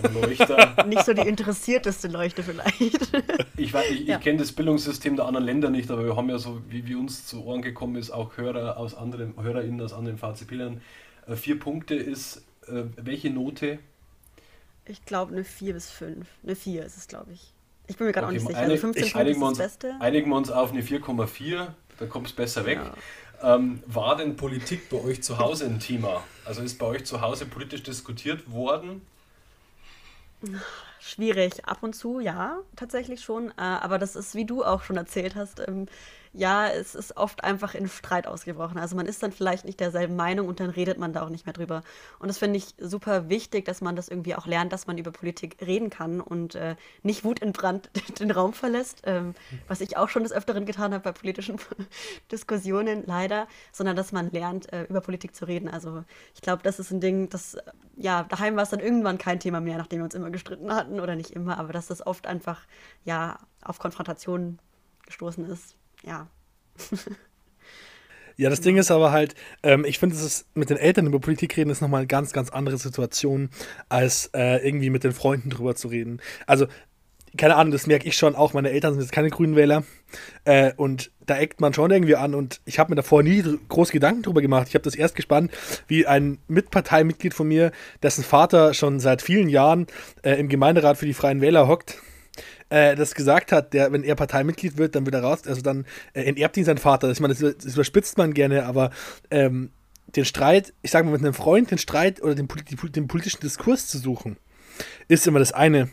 [0.00, 0.76] am, Leuchter.
[0.86, 3.10] Nicht so die interessierteste Leuchte vielleicht.
[3.56, 4.16] Ich, ich, ja.
[4.16, 6.94] ich kenne das Bildungssystem der anderen Länder nicht, aber wir haben ja so, wie, wie
[6.94, 10.80] uns zu Ohren gekommen ist, auch Hörer aus anderen, HörerInnen aus anderen VCP-Ländern.
[11.26, 13.80] Äh, vier Punkte ist, äh, welche Note
[14.84, 16.26] ich glaube eine 4 bis 5.
[16.42, 17.52] Eine 4 ist es, glaube ich.
[17.86, 18.58] Ich bin mir gerade okay, auch nicht sicher.
[18.58, 19.94] Also 15 Punkte ist das Beste.
[20.00, 21.68] Einigen wir uns auf eine 4,4,
[21.98, 22.80] dann kommt es besser weg.
[23.42, 23.54] Ja.
[23.54, 26.22] Ähm, war denn Politik bei euch zu Hause ein Thema?
[26.44, 29.02] Also ist bei euch zu Hause politisch diskutiert worden?
[31.00, 31.64] Schwierig.
[31.64, 33.50] Ab und zu, ja, tatsächlich schon.
[33.50, 35.86] Äh, aber das ist, wie du auch schon erzählt hast, ähm,
[36.34, 38.78] ja, es ist oft einfach in Streit ausgebrochen.
[38.78, 41.44] Also man ist dann vielleicht nicht derselben Meinung und dann redet man da auch nicht
[41.44, 41.82] mehr drüber.
[42.18, 45.10] Und das finde ich super wichtig, dass man das irgendwie auch lernt, dass man über
[45.10, 47.90] Politik reden kann und äh, nicht wutentbrannt
[48.20, 49.34] den Raum verlässt, ähm,
[49.68, 51.58] was ich auch schon des Öfteren getan habe bei politischen
[52.32, 55.68] Diskussionen, leider, sondern dass man lernt, äh, über Politik zu reden.
[55.68, 56.02] Also
[56.34, 57.58] ich glaube, das ist ein Ding, das,
[57.96, 60.98] ja, daheim war es dann irgendwann kein Thema mehr, nachdem wir uns immer gestritten hatten
[60.98, 62.62] oder nicht immer, aber dass das oft einfach,
[63.04, 64.58] ja, auf Konfrontation
[65.04, 66.28] gestoßen ist ja.
[68.36, 71.20] Ja, das Ding ist aber halt, ähm, ich finde, es ist mit den Eltern über
[71.20, 73.50] Politik reden, ist nochmal eine ganz, ganz andere Situation,
[73.88, 76.20] als äh, irgendwie mit den Freunden drüber zu reden.
[76.46, 76.66] Also,
[77.36, 78.52] keine Ahnung, das merke ich schon auch.
[78.52, 79.84] Meine Eltern sind jetzt keine grünen Wähler.
[80.44, 82.34] Äh, und da eckt man schon irgendwie an.
[82.34, 84.68] Und ich habe mir davor nie groß Gedanken drüber gemacht.
[84.68, 85.50] Ich habe das erst gespannt,
[85.86, 89.86] wie ein Mitparteimitglied von mir, dessen Vater schon seit vielen Jahren
[90.22, 92.02] äh, im Gemeinderat für die Freien Wähler hockt,
[92.72, 95.84] äh, das gesagt hat, der, wenn er Parteimitglied wird, dann wird er raus, also dann
[96.14, 97.10] äh, enterbt ihn sein Vater.
[97.10, 98.90] Ich meine, das, das überspitzt man gerne, aber
[99.30, 99.72] ähm,
[100.16, 103.88] den Streit, ich sage mal mit einem Freund, den Streit oder den, den politischen Diskurs
[103.88, 104.38] zu suchen,
[105.06, 105.90] ist immer das eine.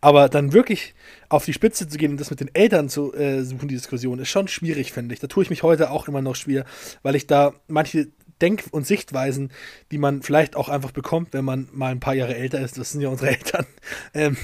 [0.00, 0.94] Aber dann wirklich
[1.28, 4.18] auf die Spitze zu gehen und das mit den Eltern zu äh, suchen, die Diskussion,
[4.18, 5.20] ist schon schwierig, finde ich.
[5.20, 6.64] Da tue ich mich heute auch immer noch schwer,
[7.02, 8.08] weil ich da manche
[8.40, 9.50] Denk- und Sichtweisen,
[9.90, 12.92] die man vielleicht auch einfach bekommt, wenn man mal ein paar Jahre älter ist, das
[12.92, 13.66] sind ja unsere Eltern,
[14.14, 14.36] ähm,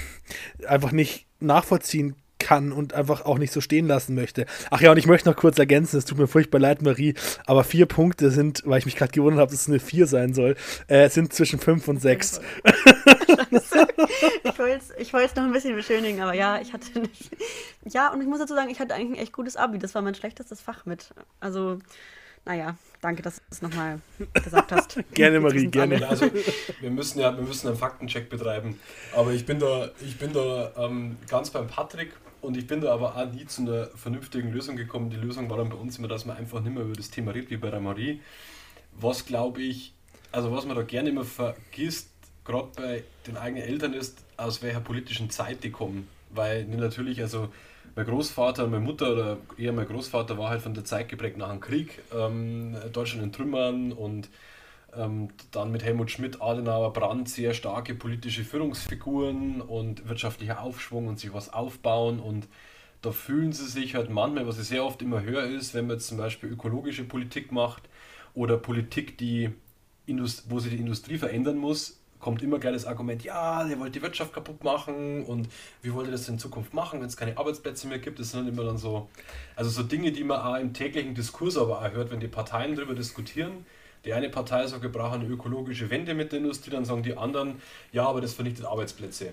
[0.66, 4.46] einfach nicht nachvollziehen kann und einfach auch nicht so stehen lassen möchte.
[4.70, 7.14] Ach ja, und ich möchte noch kurz ergänzen, es tut mir furchtbar leid, Marie,
[7.46, 10.34] aber vier Punkte sind, weil ich mich gerade gewundert habe, dass es eine vier sein
[10.34, 10.56] soll,
[10.88, 12.40] äh, sind zwischen fünf und sechs.
[14.98, 17.30] ich wollte es noch ein bisschen beschönigen, aber ja, ich hatte nicht.
[17.84, 19.78] Ja, und ich muss dazu sagen, ich hatte eigentlich ein echt gutes Abi.
[19.78, 21.14] Das war mein schlechtestes Fach mit.
[21.40, 21.78] Also,
[22.44, 24.00] naja, danke, dass du es nochmal
[24.32, 24.98] gesagt hast.
[25.14, 26.06] gerne, Marie, gerne.
[26.08, 26.28] Also,
[26.80, 28.80] wir müssen ja wir müssen einen Faktencheck betreiben.
[29.14, 32.92] Aber ich bin da, ich bin da ähm, ganz beim Patrick und ich bin da
[32.92, 35.10] aber auch nie zu einer vernünftigen Lösung gekommen.
[35.10, 37.32] Die Lösung war dann bei uns immer, dass man einfach nicht mehr über das Thema
[37.32, 38.20] redet wie bei der Marie.
[39.00, 39.94] Was glaube ich,
[40.32, 42.08] also was man da gerne immer vergisst,
[42.44, 46.08] gerade bei den eigenen Eltern ist, aus welcher politischen Zeit die kommen.
[46.32, 47.48] Weil natürlich, also
[47.94, 51.50] mein Großvater meine Mutter oder eher mein Großvater war halt von der Zeit geprägt nach
[51.50, 54.28] dem Krieg, ähm, Deutschland in Trümmern und
[54.96, 61.18] ähm, dann mit Helmut Schmidt, Adenauer, Brandt sehr starke politische Führungsfiguren und wirtschaftlicher Aufschwung und
[61.18, 62.48] sich was aufbauen und
[63.02, 65.98] da fühlen sie sich halt manchmal, was ich sehr oft immer höre, ist, wenn man
[65.98, 67.82] zum Beispiel ökologische Politik macht
[68.32, 69.50] oder Politik, die
[70.48, 74.02] wo sich die Industrie verändern muss, kommt immer gleich das Argument, ja, der wollte die
[74.02, 75.48] Wirtschaft kaputt machen und
[75.82, 78.20] wie wollt ihr das in Zukunft machen, wenn es keine Arbeitsplätze mehr gibt.
[78.20, 79.10] Das sind immer dann so,
[79.56, 82.76] also so Dinge, die man auch im täglichen Diskurs aber auch hört, wenn die Parteien
[82.76, 83.66] darüber diskutieren.
[84.04, 87.16] Die eine Partei sagt, wir brauchen eine ökologische Wende mit der Industrie, dann sagen die
[87.16, 87.60] anderen,
[87.92, 89.32] ja, aber das vernichtet Arbeitsplätze.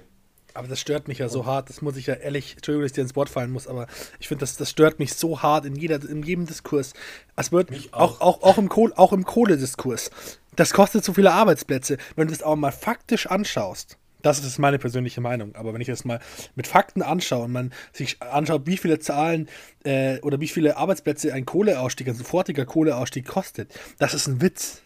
[0.55, 2.95] Aber das stört mich ja so hart, das muss ich ja ehrlich, Entschuldigung, dass ich
[2.95, 3.87] dir ins Wort fallen muss, aber
[4.19, 6.93] ich finde, das, das stört mich so hart in, jeder, in jedem Diskurs.
[7.35, 8.19] Es wird auch.
[8.19, 10.09] Auch, auch, auch, im Kohl, auch im Kohlediskurs.
[10.55, 11.97] Das kostet so viele Arbeitsplätze.
[12.15, 15.87] Wenn du das aber mal faktisch anschaust, das ist meine persönliche Meinung, aber wenn ich
[15.87, 16.19] das mal
[16.55, 19.47] mit Fakten anschaue und man sich anschaut, wie viele Zahlen
[19.85, 24.81] äh, oder wie viele Arbeitsplätze ein Kohleausstieg, ein sofortiger Kohleausstieg kostet, das ist ein Witz.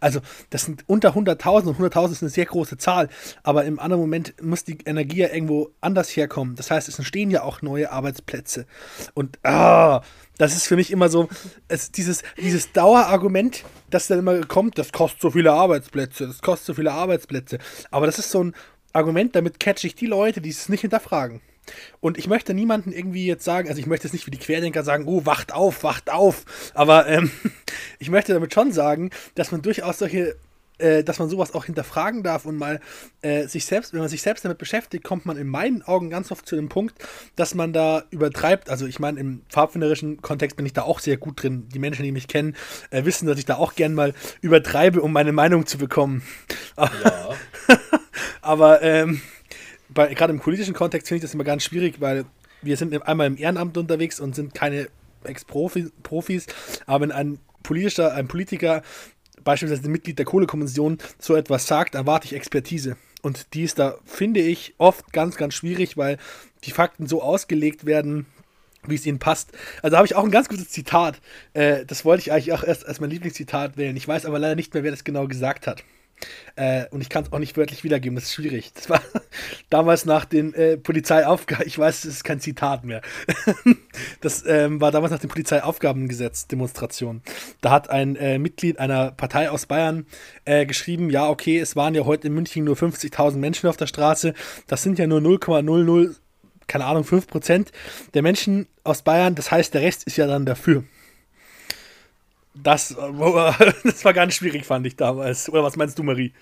[0.00, 3.08] Also, das sind unter 100.000 und 100.000 ist eine sehr große Zahl,
[3.42, 6.54] aber im anderen Moment muss die Energie ja irgendwo anders herkommen.
[6.54, 8.66] Das heißt, es entstehen ja auch neue Arbeitsplätze.
[9.14, 10.02] Und ah,
[10.42, 11.28] das ist für mich immer so,
[11.68, 16.66] es, dieses, dieses Dauerargument, das dann immer kommt, das kostet so viele Arbeitsplätze, das kostet
[16.66, 17.58] so viele Arbeitsplätze.
[17.92, 18.54] Aber das ist so ein
[18.92, 21.40] Argument, damit catche ich die Leute, die es nicht hinterfragen.
[22.00, 24.82] Und ich möchte niemanden irgendwie jetzt sagen, also ich möchte jetzt nicht wie die Querdenker
[24.82, 26.44] sagen, oh, wacht auf, wacht auf.
[26.74, 27.30] Aber ähm,
[28.00, 30.34] ich möchte damit schon sagen, dass man durchaus solche,
[30.78, 32.80] äh, dass man sowas auch hinterfragen darf und mal
[33.22, 36.30] äh, sich selbst, wenn man sich selbst damit beschäftigt, kommt man in meinen Augen ganz
[36.30, 36.94] oft zu dem Punkt,
[37.36, 38.70] dass man da übertreibt.
[38.70, 41.68] Also ich meine, im pfadfinderischen Kontext bin ich da auch sehr gut drin.
[41.72, 42.56] Die Menschen, die mich kennen,
[42.90, 46.22] äh, wissen, dass ich da auch gern mal übertreibe, um meine Meinung zu bekommen.
[46.76, 46.90] Ja.
[48.42, 49.20] Aber ähm,
[49.94, 52.24] gerade im politischen Kontext finde ich das immer ganz schwierig, weil
[52.62, 54.88] wir sind einmal im Ehrenamt unterwegs und sind keine
[55.24, 56.46] Ex-Profis,
[56.86, 58.82] aber wenn ein politischer, ein Politiker,
[59.44, 62.96] beispielsweise ein Mitglied der Kohlekommission, so etwas sagt, erwarte ich Expertise.
[63.22, 66.18] Und die ist da, finde ich, oft ganz, ganz schwierig, weil
[66.64, 68.26] die Fakten so ausgelegt werden,
[68.86, 69.52] wie es ihnen passt.
[69.80, 71.20] Also habe ich auch ein ganz gutes Zitat.
[71.54, 73.96] Äh, das wollte ich eigentlich auch erst als mein Lieblingszitat wählen.
[73.96, 75.84] Ich weiß aber leider nicht mehr, wer das genau gesagt hat.
[76.56, 78.72] Äh, und ich kann es auch nicht wörtlich wiedergeben, das ist schwierig.
[78.74, 79.00] Das war
[79.70, 83.00] damals nach den äh, Polizeiaufgaben, ich weiß, es ist kein Zitat mehr.
[84.20, 87.22] das ähm, war damals nach den Polizeiaufgabengesetz-Demonstrationen.
[87.60, 90.06] Da hat ein äh, Mitglied einer Partei aus Bayern
[90.44, 93.86] äh, geschrieben: Ja, okay, es waren ja heute in München nur 50.000 Menschen auf der
[93.86, 94.34] Straße.
[94.66, 96.14] Das sind ja nur 0,00,
[96.66, 97.72] keine Ahnung, 5 Prozent
[98.14, 99.34] der Menschen aus Bayern.
[99.34, 100.84] Das heißt, der Rest ist ja dann dafür.
[102.54, 102.88] Das,
[103.84, 105.48] das war ganz schwierig, fand ich damals.
[105.48, 106.32] Oder was meinst du, Marie?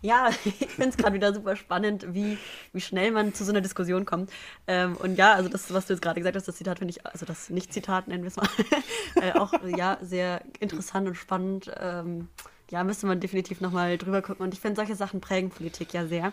[0.00, 2.38] Ja, ich finde es gerade wieder super spannend, wie,
[2.72, 4.30] wie schnell man zu so einer Diskussion kommt.
[4.66, 7.04] Ähm, und ja, also das, was du jetzt gerade gesagt hast, das Zitat finde ich,
[7.04, 8.48] also das Nicht-Zitat nennen wir es mal,
[9.16, 11.70] äh, auch ja, sehr interessant und spannend.
[11.78, 12.28] Ähm,
[12.70, 14.44] ja, müsste man definitiv nochmal drüber gucken.
[14.44, 16.32] Und ich finde, solche Sachen prägen Politik ja sehr.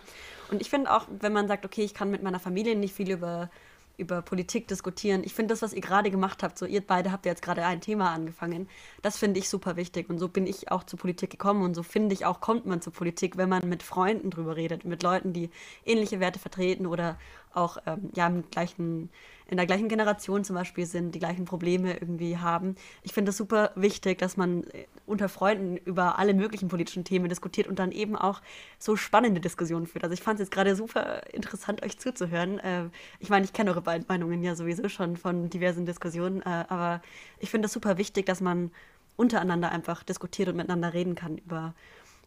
[0.50, 3.10] Und ich finde auch, wenn man sagt, okay, ich kann mit meiner Familie nicht viel
[3.10, 3.50] über
[3.98, 5.22] über Politik diskutieren.
[5.24, 7.64] Ich finde das, was ihr gerade gemacht habt, so ihr beide habt ja jetzt gerade
[7.64, 8.68] ein Thema angefangen,
[9.02, 10.10] das finde ich super wichtig.
[10.10, 12.80] Und so bin ich auch zur Politik gekommen und so finde ich auch, kommt man
[12.80, 15.50] zur Politik, wenn man mit Freunden drüber redet, mit Leuten, die
[15.84, 17.18] ähnliche Werte vertreten oder
[17.56, 19.10] auch ähm, ja, im gleichen
[19.48, 22.74] in der gleichen Generation zum Beispiel sind, die gleichen Probleme irgendwie haben.
[23.02, 27.28] Ich finde es super wichtig, dass man äh, unter Freunden über alle möglichen politischen Themen
[27.28, 28.42] diskutiert und dann eben auch
[28.78, 30.02] so spannende Diskussionen führt.
[30.02, 32.58] Also ich fand es jetzt gerade super interessant, euch zuzuhören.
[32.58, 32.88] Äh,
[33.20, 37.00] ich meine, ich kenne eure beiden Meinungen ja sowieso schon von diversen Diskussionen, äh, aber
[37.38, 38.72] ich finde es super wichtig, dass man
[39.16, 41.74] untereinander einfach diskutiert und miteinander reden kann über,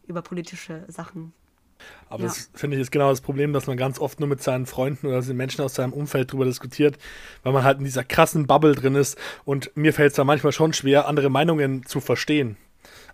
[0.06, 1.34] über politische Sachen.
[2.08, 2.28] Aber ja.
[2.28, 5.06] das finde ich ist genau das Problem, dass man ganz oft nur mit seinen Freunden
[5.06, 6.98] oder den Menschen aus seinem Umfeld darüber diskutiert,
[7.42, 10.52] weil man halt in dieser krassen Bubble drin ist und mir fällt es da manchmal
[10.52, 12.56] schon schwer, andere Meinungen zu verstehen.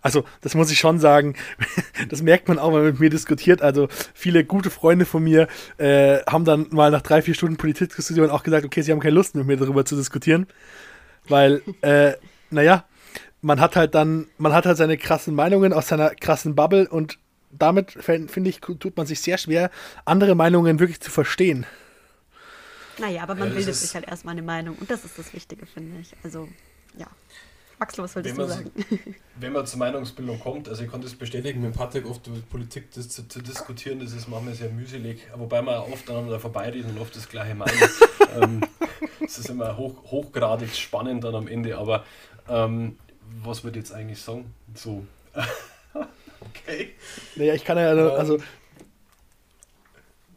[0.01, 1.35] Also, das muss ich schon sagen,
[2.09, 3.61] das merkt man auch, wenn man mit mir diskutiert.
[3.61, 8.29] Also, viele gute Freunde von mir äh, haben dann mal nach drei, vier Stunden Politikdiskussion
[8.29, 10.47] auch gesagt, okay, sie haben keine Lust mit mir darüber zu diskutieren,
[11.27, 12.13] weil, äh,
[12.49, 12.85] naja,
[13.41, 17.19] man hat halt dann, man hat halt seine krassen Meinungen aus seiner krassen Bubble und
[17.57, 19.71] damit, finde ich, tut man sich sehr schwer,
[20.05, 21.65] andere Meinungen wirklich zu verstehen.
[22.99, 25.65] Naja, aber man ja, bildet sich halt erstmal eine Meinung und das ist das Wichtige,
[25.65, 26.13] finde ich.
[26.23, 26.47] Also,
[26.97, 27.07] ja.
[27.79, 28.71] Axel, was solltest du sagen?
[29.35, 32.91] Wenn man zur Meinungsbildung kommt, also ich konnte es bestätigen, mit Patrick oft über Politik
[32.95, 36.99] das zu, zu, diskutieren, das ist manchmal sehr mühselig, wobei man oft aneinander vorbeireden und
[36.99, 37.77] oft das gleiche meinen.
[38.41, 38.61] ähm,
[39.23, 42.03] es ist immer hoch, hochgradig spannend dann am Ende, aber
[42.49, 42.97] ähm,
[43.43, 44.51] was würde ich jetzt eigentlich sagen?
[44.73, 45.05] So.
[46.49, 46.95] Okay.
[47.35, 48.11] Naja, ich kann ja, also.
[48.13, 48.37] also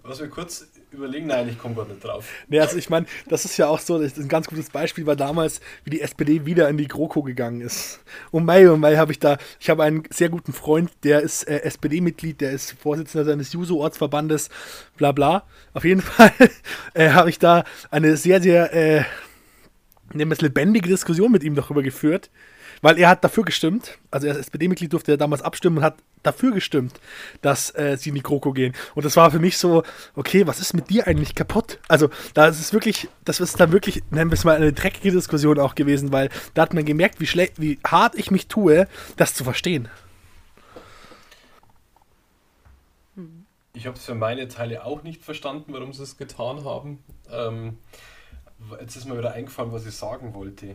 [0.03, 2.29] was wir kurz überlegen, nein, ich komme gerade nicht drauf.
[2.49, 5.07] Nee, also ich meine, das ist ja auch so, das ist ein ganz gutes Beispiel,
[5.07, 8.01] weil damals, wie die SPD wieder in die GroKo gegangen ist.
[8.31, 11.45] Und Mai, und Mai habe ich da, ich habe einen sehr guten Freund, der ist
[11.45, 14.49] äh, SPD-Mitglied, der ist Vorsitzender seines Juso-Ortsverbandes,
[14.97, 15.45] bla bla.
[15.75, 16.33] Auf jeden Fall
[16.95, 19.05] äh, habe ich da eine sehr, sehr, äh,
[20.13, 22.31] es lebendige Diskussion mit ihm darüber geführt,
[22.83, 25.97] weil er hat dafür gestimmt, also er ist SPD-Mitglied, durfte er damals abstimmen und hat
[26.23, 27.01] dafür gestimmt,
[27.41, 28.75] dass äh, sie in die Kroko gehen.
[28.95, 29.83] Und das war für mich so,
[30.15, 31.79] okay, was ist mit dir eigentlich kaputt?
[31.89, 35.13] Also da ist es wirklich, das ist dann wirklich, nennen wir es mal, eine dreckige
[35.13, 38.87] Diskussion auch gewesen, weil da hat man gemerkt, wie schlecht, wie hart ich mich tue,
[39.17, 39.89] das zu verstehen.
[43.73, 47.03] Ich habe es für meine Teile auch nicht verstanden, warum sie es getan haben.
[47.31, 47.79] Ähm,
[48.81, 50.75] jetzt ist mir wieder eingefallen, was ich sagen wollte.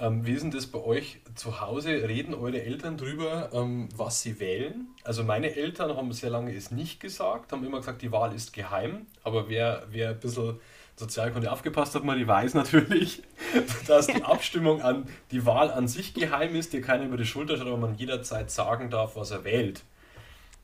[0.00, 1.88] Ähm, wie ist denn das bei euch zu Hause?
[2.08, 4.88] Reden eure Eltern drüber, ähm, was sie wählen?
[5.02, 8.52] Also meine Eltern haben sehr lange es nicht gesagt, haben immer gesagt, die Wahl ist
[8.52, 9.06] geheim.
[9.24, 10.60] Aber wer, wer ein bisschen
[10.96, 13.22] Sozialkunde aufgepasst hat, man, die weiß natürlich,
[13.88, 17.56] dass die Abstimmung an die Wahl an sich geheim ist, dir keiner über die Schulter
[17.56, 19.82] schaut, aber man jederzeit sagen darf, was er wählt.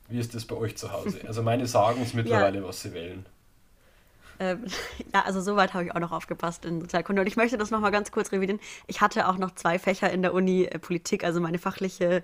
[0.07, 1.19] Wie ist das bei euch zu Hause?
[1.27, 2.63] Also meine sagen es mittlerweile, ja.
[2.63, 3.25] was sie wählen.
[4.39, 4.65] Ähm,
[5.13, 7.21] ja, also soweit habe ich auch noch aufgepasst in Sozialkunde.
[7.21, 8.61] Und ich möchte das nochmal ganz kurz revidieren.
[8.87, 12.21] Ich hatte auch noch zwei Fächer in der Uni äh, Politik, also meine fachliche,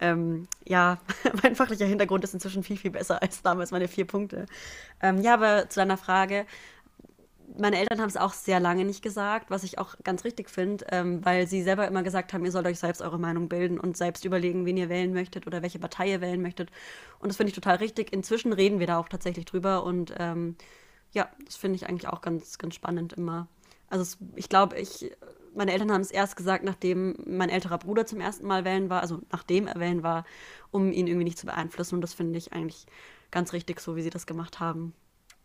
[0.00, 0.98] ähm, ja,
[1.42, 4.46] mein fachlicher Hintergrund ist inzwischen viel, viel besser als damals meine vier Punkte.
[5.00, 6.46] Ähm, ja, aber zu deiner Frage,
[7.58, 10.86] meine Eltern haben es auch sehr lange nicht gesagt, was ich auch ganz richtig finde,
[10.90, 13.96] ähm, weil sie selber immer gesagt haben, ihr sollt euch selbst eure Meinung bilden und
[13.96, 16.70] selbst überlegen, wen ihr wählen möchtet oder welche Partei ihr wählen möchtet.
[17.18, 18.12] Und das finde ich total richtig.
[18.12, 20.56] Inzwischen reden wir da auch tatsächlich drüber und ähm,
[21.12, 23.48] ja, das finde ich eigentlich auch ganz, ganz spannend immer.
[23.88, 25.10] Also es, ich glaube, ich,
[25.54, 29.02] meine Eltern haben es erst gesagt, nachdem mein älterer Bruder zum ersten Mal wählen war,
[29.02, 30.24] also nachdem er wählen war,
[30.70, 31.96] um ihn irgendwie nicht zu beeinflussen.
[31.96, 32.86] Und das finde ich eigentlich
[33.30, 34.94] ganz richtig, so wie sie das gemacht haben.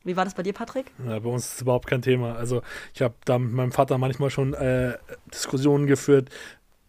[0.03, 0.91] Wie war das bei dir, Patrick?
[1.05, 2.35] Ja, bei uns ist es überhaupt kein Thema.
[2.35, 2.61] Also
[2.93, 4.97] ich habe da mit meinem Vater manchmal schon äh,
[5.33, 6.29] Diskussionen geführt.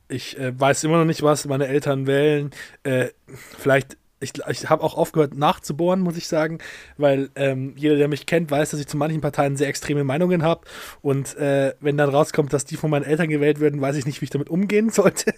[0.07, 2.51] Ich äh, weiß immer noch nicht, was meine Eltern wählen.
[2.85, 6.59] Äh, vielleicht ich, ich habe auch aufgehört nachzubohren, muss ich sagen,
[6.97, 10.43] weil ähm, jeder, der mich kennt, weiß, dass ich zu manchen Parteien sehr extreme Meinungen
[10.43, 10.63] habe.
[11.03, 14.21] Und äh, wenn dann rauskommt, dass die von meinen Eltern gewählt werden, weiß ich nicht,
[14.21, 15.33] wie ich damit umgehen sollte.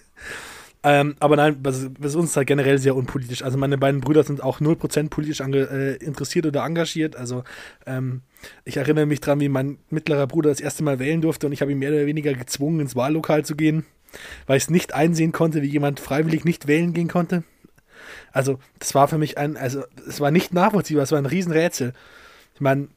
[0.83, 3.43] ähm, aber nein, das, das ist uns halt generell sehr unpolitisch.
[3.43, 7.17] Also meine beiden Brüder sind auch 0% politisch äh, interessiert oder engagiert.
[7.17, 7.45] Also
[7.87, 8.23] ähm,
[8.65, 11.61] ich erinnere mich dran, wie mein mittlerer Bruder das erste Mal wählen durfte und ich
[11.61, 13.85] habe ihn mehr oder weniger gezwungen, ins Wahllokal zu gehen,
[14.47, 17.45] weil ich es nicht einsehen konnte, wie jemand freiwillig nicht wählen gehen konnte.
[18.33, 21.93] Also, das war für mich ein, also, es war nicht nachvollziehbar, es war ein Riesenrätsel.
[22.55, 22.89] Ich meine,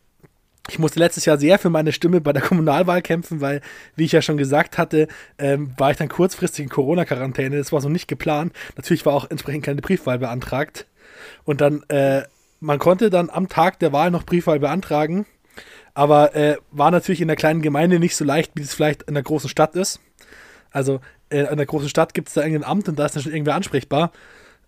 [0.70, 3.62] ich musste letztes Jahr sehr für meine Stimme bei der Kommunalwahl kämpfen, weil,
[3.96, 7.58] wie ich ja schon gesagt hatte, ähm, war ich dann kurzfristig in Corona-Quarantäne.
[7.58, 8.54] Das war so nicht geplant.
[8.76, 10.86] Natürlich war auch entsprechend keine Briefwahl beantragt.
[11.44, 12.24] Und dann, äh,
[12.60, 15.26] man konnte dann am Tag der Wahl noch Briefwahl beantragen,
[15.94, 19.14] aber äh, war natürlich in der kleinen Gemeinde nicht so leicht, wie es vielleicht in
[19.14, 20.00] der großen Stadt ist.
[20.72, 23.24] Also äh, in der großen Stadt gibt es da irgendein Amt und da ist dann
[23.24, 24.12] schon irgendwer ansprechbar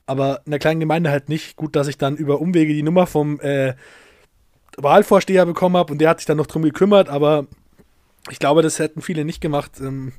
[0.06, 1.56] aber in der kleinen Gemeinde halt nicht.
[1.56, 3.74] Gut, dass ich dann über Umwege die Nummer vom äh,
[4.78, 7.48] Wahlvorsteher bekommen habe und der hat sich dann noch drum gekümmert, aber
[8.32, 9.74] ich glaube, das hätten viele nicht gemacht.
[9.80, 10.14] Ähm,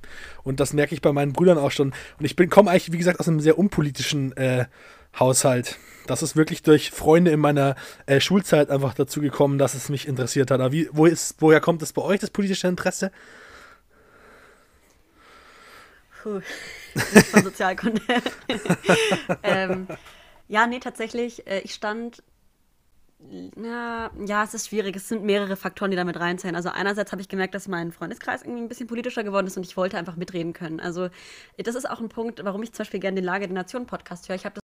[0.44, 1.92] und das merke ich bei meinen Brüdern auch schon.
[2.18, 4.66] Und ich komme eigentlich, wie gesagt, aus einem sehr unpolitischen äh,
[5.18, 5.79] Haushalt.
[6.07, 7.75] Das ist wirklich durch Freunde in meiner
[8.07, 10.61] äh, Schulzeit einfach dazu gekommen, dass es mich interessiert hat.
[10.61, 13.11] Aber wie, wo ist, woher kommt es bei euch, das politische Interesse?
[16.27, 16.41] Puh,
[17.31, 18.03] von Sozialkunde.
[19.45, 19.87] ähm,
[20.49, 22.25] ja, nee, tatsächlich, äh, ich stand
[23.55, 24.97] na, ja, es ist schwierig.
[24.97, 26.57] Es sind mehrere Faktoren, die damit reinzählen.
[26.57, 29.65] Also einerseits habe ich gemerkt, dass mein Freundeskreis irgendwie ein bisschen politischer geworden ist und
[29.65, 30.81] ich wollte einfach mitreden können.
[30.81, 31.09] Also
[31.57, 34.29] das ist auch ein Punkt, warum ich zum Beispiel gerne den Lage der Nation Podcast
[34.29, 34.37] höre.
[34.37, 34.62] Ich habe das,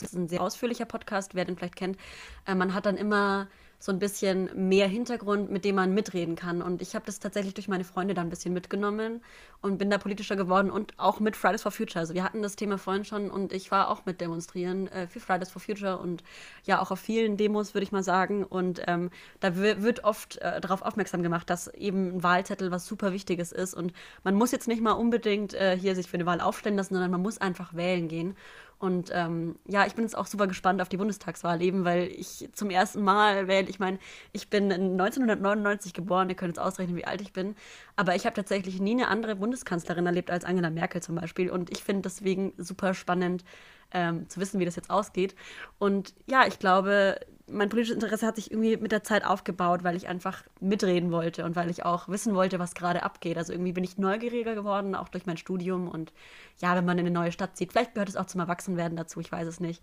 [0.00, 1.98] das ist ein sehr ausführlicher Podcast, wer den vielleicht kennt.
[2.46, 3.48] Äh, man hat dann immer
[3.82, 6.60] so ein bisschen mehr Hintergrund, mit dem man mitreden kann.
[6.60, 9.22] Und ich habe das tatsächlich durch meine Freunde dann ein bisschen mitgenommen
[9.62, 12.00] und bin da politischer geworden und auch mit Fridays for Future.
[12.00, 15.18] Also wir hatten das Thema vorhin schon und ich war auch mit demonstrieren äh, für
[15.18, 16.22] Fridays for Future und
[16.64, 18.44] ja auch auf vielen Demos, würde ich mal sagen.
[18.44, 23.12] Und ähm, da wird oft äh, darauf aufmerksam gemacht, dass eben ein Wahlzettel was super
[23.12, 23.72] Wichtiges ist.
[23.72, 26.92] Und man muss jetzt nicht mal unbedingt äh, hier sich für eine Wahl aufstellen lassen,
[26.92, 28.36] sondern man muss einfach wählen gehen.
[28.80, 32.48] Und ähm, ja, ich bin jetzt auch super gespannt auf die Bundestagswahl eben, weil ich
[32.54, 33.68] zum ersten Mal wähle.
[33.68, 33.98] Ich meine,
[34.32, 37.56] ich bin 1999 geboren, ihr könnt jetzt ausrechnen, wie alt ich bin.
[37.96, 41.50] Aber ich habe tatsächlich nie eine andere Bundeskanzlerin erlebt als Angela Merkel zum Beispiel.
[41.50, 43.44] Und ich finde deswegen super spannend
[43.92, 45.34] ähm, zu wissen, wie das jetzt ausgeht.
[45.78, 49.96] Und ja, ich glaube, mein politisches Interesse hat sich irgendwie mit der Zeit aufgebaut, weil
[49.96, 53.36] ich einfach mitreden wollte und weil ich auch wissen wollte, was gerade abgeht.
[53.36, 55.88] Also irgendwie bin ich neugieriger geworden, auch durch mein Studium.
[55.88, 56.12] Und
[56.58, 59.20] ja, wenn man in eine neue Stadt zieht, vielleicht gehört es auch zum Erwachsenwerden dazu,
[59.20, 59.82] ich weiß es nicht.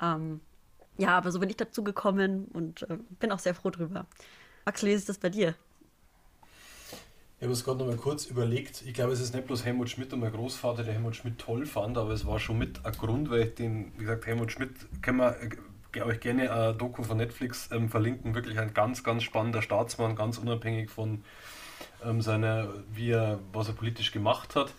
[0.00, 0.40] Ähm,
[0.98, 4.06] ja, aber so bin ich dazu gekommen und äh, bin auch sehr froh drüber.
[4.64, 5.54] Axel, wie ist das bei dir?
[7.38, 8.82] Ich habe es gerade noch mal kurz überlegt.
[8.86, 11.66] Ich glaube, es ist nicht bloß Helmut Schmidt und mein Großvater, der Helmut Schmidt toll
[11.66, 14.70] fand, aber es war schon mit ein Grund, weil ich den, wie gesagt, Helmut Schmidt
[15.02, 15.36] können wir
[16.00, 18.34] euch gerne ein Doku von Netflix ähm, verlinken.
[18.34, 21.22] Wirklich ein ganz, ganz spannender Staatsmann, ganz unabhängig von
[22.04, 24.72] ähm, seiner, wie er, was er politisch gemacht hat.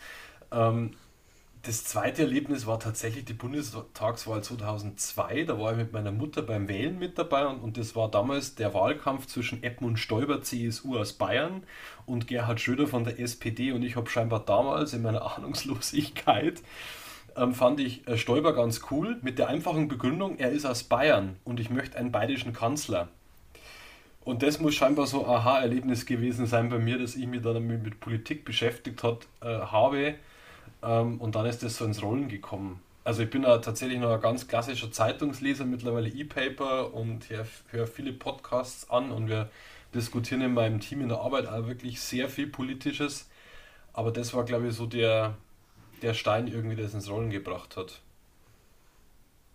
[0.52, 0.91] Ähm,
[1.65, 5.45] das zweite Erlebnis war tatsächlich die Bundestagswahl 2002.
[5.45, 8.56] Da war ich mit meiner Mutter beim Wählen mit dabei und, und das war damals
[8.56, 11.63] der Wahlkampf zwischen Edmund Stoiber, CSU aus Bayern,
[12.06, 13.71] und Gerhard Schröder von der SPD.
[13.71, 16.62] Und ich habe scheinbar damals in meiner Ahnungslosigkeit
[17.36, 21.38] ähm, fand ich äh, Stoiber ganz cool mit der einfachen Begründung, er ist aus Bayern
[21.43, 23.10] und ich möchte einen bayerischen Kanzler.
[24.26, 27.65] Und das muss scheinbar so ein Aha-Erlebnis gewesen sein bei mir, dass ich mich dann
[27.65, 30.15] mit, Politik beschäftigt hat, äh, habe.
[30.82, 32.80] Ähm, und dann ist das so ins Rollen gekommen.
[33.04, 37.88] Also ich bin ja tatsächlich noch ein ganz klassischer Zeitungsleser, mittlerweile E-Paper und höre hör
[37.88, 39.50] viele Podcasts an und wir
[39.93, 43.30] diskutieren in meinem Team in der Arbeit auch wirklich sehr viel Politisches.
[43.91, 45.36] Aber das war, glaube ich, so der,
[46.04, 48.02] der Stein irgendwie das ins Rollen gebracht hat.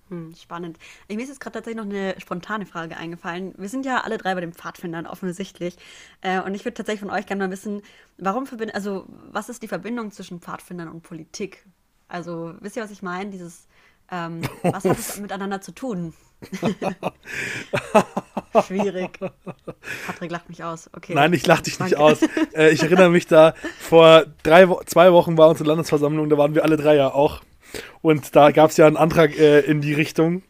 [0.08, 0.78] Hm, spannend.
[1.08, 3.54] Mir ist jetzt gerade tatsächlich noch eine spontane Frage eingefallen.
[3.58, 5.76] Wir sind ja alle drei bei den Pfadfindern offensichtlich.
[6.22, 7.82] Äh, und ich würde tatsächlich von euch gerne mal wissen,
[8.16, 11.66] warum verbinden, also was ist die Verbindung zwischen Pfadfindern und Politik?
[12.08, 13.30] Also wisst ihr, was ich meine?
[13.30, 13.68] Dieses,
[14.10, 16.14] ähm, was hat es miteinander zu tun?
[18.66, 19.18] Schwierig.
[20.06, 20.88] Patrick lacht mich aus.
[20.94, 21.14] Okay.
[21.14, 22.20] Nein, ich lach dich nicht aus.
[22.54, 26.64] Äh, ich erinnere mich da, vor drei, zwei Wochen war unsere Landesversammlung, da waren wir
[26.64, 27.42] alle drei ja auch.
[28.00, 30.42] Und da gab es ja einen Antrag äh, in die Richtung.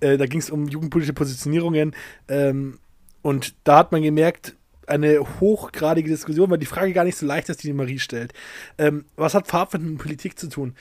[0.00, 1.94] Äh, da ging es um jugendpolitische Positionierungen.
[2.28, 2.78] Ähm,
[3.22, 4.54] und da hat man gemerkt,
[4.86, 8.32] eine hochgradige Diskussion, weil die Frage gar nicht so leicht ist, die die Marie stellt.
[8.78, 10.74] Ähm, was hat Farbfinden mit Politik zu tun?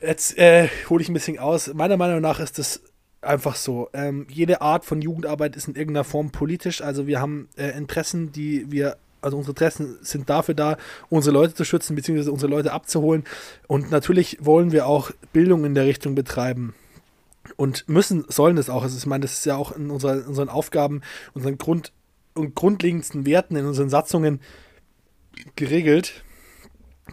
[0.00, 1.72] Jetzt äh, hole ich ein bisschen aus.
[1.72, 2.82] Meiner Meinung nach ist das
[3.22, 3.88] einfach so.
[3.92, 6.82] Ähm, jede Art von Jugendarbeit ist in irgendeiner Form politisch.
[6.82, 10.76] Also wir haben äh, Interessen, die wir, also unsere Interessen sind dafür da,
[11.08, 13.24] unsere Leute zu schützen, beziehungsweise unsere Leute abzuholen.
[13.68, 16.74] Und natürlich wollen wir auch Bildung in der Richtung betreiben.
[17.56, 18.82] Und müssen, sollen es auch.
[18.82, 21.02] Also ich meine, das ist ja auch in unserer, unseren Aufgaben,
[21.34, 21.92] unseren Grund
[22.34, 24.40] und grundlegendsten Werten in unseren Satzungen
[25.56, 26.24] geregelt,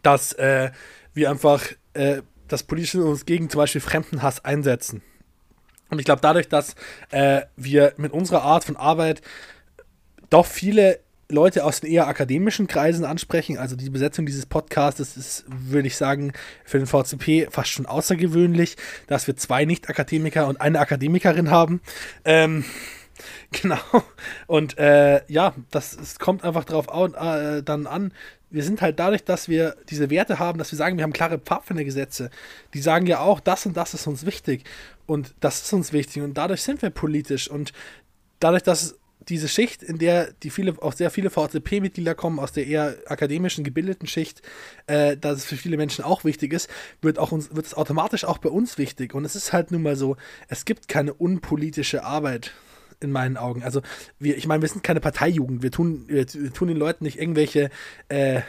[0.03, 0.71] dass äh,
[1.13, 5.01] wir einfach äh, das Politische uns gegen zum Beispiel Fremdenhass einsetzen.
[5.89, 6.75] Und ich glaube, dadurch, dass
[7.12, 9.21] äh, wir mit unserer Art von Arbeit
[10.30, 10.99] doch viele
[11.32, 15.95] Leute aus den eher akademischen Kreisen ansprechen, also die Besetzung dieses Podcasts ist, würde ich
[15.95, 16.34] sagen,
[16.65, 21.82] für den VCP fast schon außergewöhnlich, dass wir zwei Nicht-Akademiker und eine Akademikerin haben.
[22.25, 22.65] Ähm,
[23.52, 23.78] genau.
[24.47, 28.12] Und äh, ja, das es kommt einfach darauf äh, dann an,
[28.49, 31.38] wir sind halt dadurch, dass wir diese Werte haben, dass wir sagen, wir haben klare
[31.38, 32.32] Pfadfindergesetze,
[32.73, 34.63] die sagen ja auch, das und das ist uns wichtig
[35.09, 37.73] und das ist uns wichtig und dadurch sind wir politisch und
[38.39, 42.65] dadurch, dass diese Schicht, in der die viele, auch sehr viele VZP-Mitglieder kommen, aus der
[42.67, 44.41] eher akademischen, gebildeten Schicht,
[44.87, 46.69] äh, dass es für viele Menschen auch wichtig ist,
[47.01, 49.13] wird, auch uns, wird es automatisch auch bei uns wichtig.
[49.13, 50.15] Und es ist halt nun mal so,
[50.47, 52.53] es gibt keine unpolitische Arbeit
[53.01, 53.63] in meinen Augen.
[53.63, 53.81] Also,
[54.19, 55.63] wir, ich meine, wir sind keine Parteijugend.
[55.63, 57.69] Wir tun, wir, tun den Leuten nicht irgendwelche
[58.07, 58.41] äh,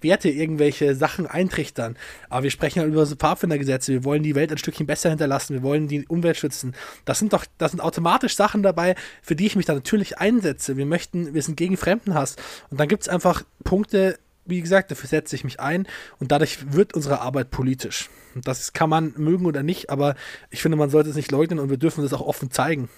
[0.00, 1.96] Werte, irgendwelche Sachen eintrichtern.
[2.28, 3.92] Aber wir sprechen halt über so Pfadfindergesetze.
[3.92, 5.54] Wir wollen die Welt ein Stückchen besser hinterlassen.
[5.54, 6.74] Wir wollen die Umwelt schützen.
[7.04, 10.76] Das sind doch, das sind automatisch Sachen dabei, für die ich mich da natürlich einsetze.
[10.76, 12.36] Wir möchten, wir sind gegen Fremdenhass.
[12.70, 15.86] Und dann gibt es einfach Punkte, wie gesagt, dafür setze ich mich ein
[16.18, 18.10] und dadurch wird unsere Arbeit politisch.
[18.34, 20.14] Und das kann man mögen oder nicht, aber
[20.50, 22.88] ich finde, man sollte es nicht leugnen und wir dürfen das auch offen zeigen.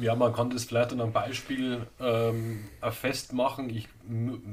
[0.00, 3.68] Ja, man kann das vielleicht an einem Beispiel ähm, festmachen.
[3.70, 3.88] Ich,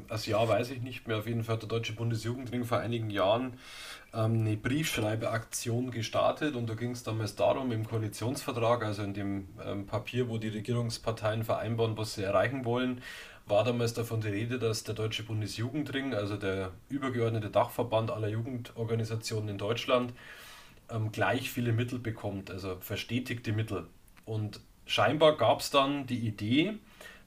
[0.09, 1.17] also ja, weiß ich nicht mehr.
[1.19, 3.53] Auf jeden Fall hat der Deutsche Bundesjugendring vor einigen Jahren
[4.13, 9.47] ähm, eine Briefschreibeaktion gestartet und da ging es damals darum, im Koalitionsvertrag, also in dem
[9.63, 13.01] ähm, Papier, wo die Regierungsparteien vereinbaren, was sie erreichen wollen,
[13.45, 19.49] war damals davon die Rede, dass der Deutsche Bundesjugendring, also der übergeordnete Dachverband aller Jugendorganisationen
[19.49, 20.13] in Deutschland,
[20.89, 23.85] ähm, gleich viele Mittel bekommt, also verstetigte Mittel.
[24.25, 26.73] Und scheinbar gab es dann die Idee,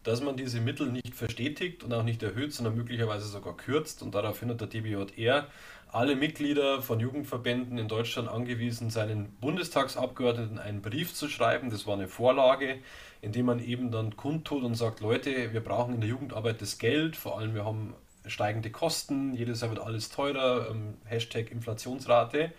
[0.04, 4.02] dass man diese Mittel nicht verstetigt und auch nicht erhöht, sondern möglicherweise sogar kürzt.
[4.02, 5.46] Und daraufhin hat der DBJR
[5.90, 11.70] alle Mitglieder von Jugendverbänden in Deutschland angewiesen, seinen Bundestagsabgeordneten einen Brief zu schreiben.
[11.70, 12.78] Das war eine Vorlage,
[13.22, 16.78] in dem man eben dann kundtut und sagt, Leute, wir brauchen in der Jugendarbeit das
[16.78, 17.94] Geld, vor allem wir haben
[18.26, 22.52] steigende Kosten, jedes Jahr wird alles teurer, ähm, Hashtag Inflationsrate.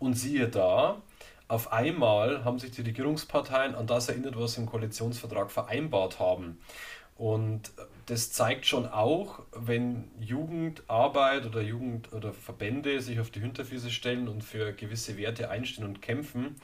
[0.00, 1.00] Und siehe da,
[1.48, 6.58] auf einmal haben sich die Regierungsparteien an das erinnert, was sie im Koalitionsvertrag vereinbart haben.
[7.16, 7.70] Und
[8.06, 14.28] das zeigt schon auch, wenn Jugendarbeit oder Jugend oder Verbände sich auf die Hinterfüße stellen
[14.28, 16.56] und für gewisse Werte einstehen und kämpfen,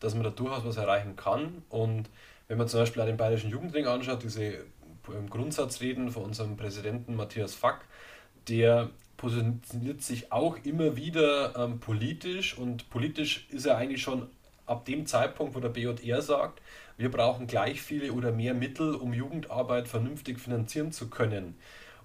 [0.00, 1.62] dass man da durchaus was erreichen kann.
[1.70, 2.10] Und
[2.48, 4.64] wenn man zum Beispiel auch den Bayerischen Jugendring anschaut, diese
[5.30, 7.86] Grundsatzreden von unserem Präsidenten Matthias Fack,
[8.48, 14.28] der positioniert sich auch immer wieder ähm, politisch und politisch ist er eigentlich schon
[14.66, 16.60] ab dem Zeitpunkt, wo der BJR sagt,
[16.96, 21.56] wir brauchen gleich viele oder mehr Mittel, um Jugendarbeit vernünftig finanzieren zu können.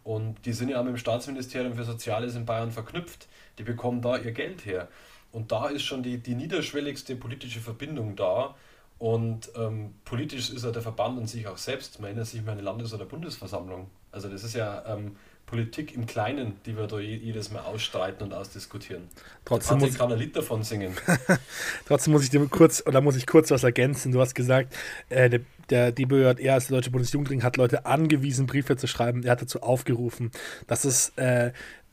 [0.03, 3.27] Und die sind ja mit dem Staatsministerium für Soziales in Bayern verknüpft.
[3.57, 4.87] Die bekommen da ihr Geld her.
[5.31, 8.55] Und da ist schon die, die niederschwelligste politische Verbindung da.
[8.97, 11.99] Und ähm, politisch ist ja der Verband an sich auch selbst.
[11.99, 13.89] Man erinnert sich an eine Landes- oder Bundesversammlung.
[14.11, 15.15] Also das ist ja ähm,
[15.49, 19.07] Politik im Kleinen, die wir da jedes Mal ausstreiten und ausdiskutieren.
[19.45, 20.95] Trotzdem muss ich kann ein Lied davon singen.
[21.87, 24.11] Trotzdem muss ich dir kurz, oder muss ich kurz was ergänzen.
[24.11, 24.75] Du hast gesagt,
[25.09, 25.39] äh, der,
[25.71, 29.23] der DBJR als der Deutsche Bundesjugendring hat Leute angewiesen, Briefe zu schreiben.
[29.23, 30.29] Er hat dazu aufgerufen.
[30.67, 31.51] Das ist äh,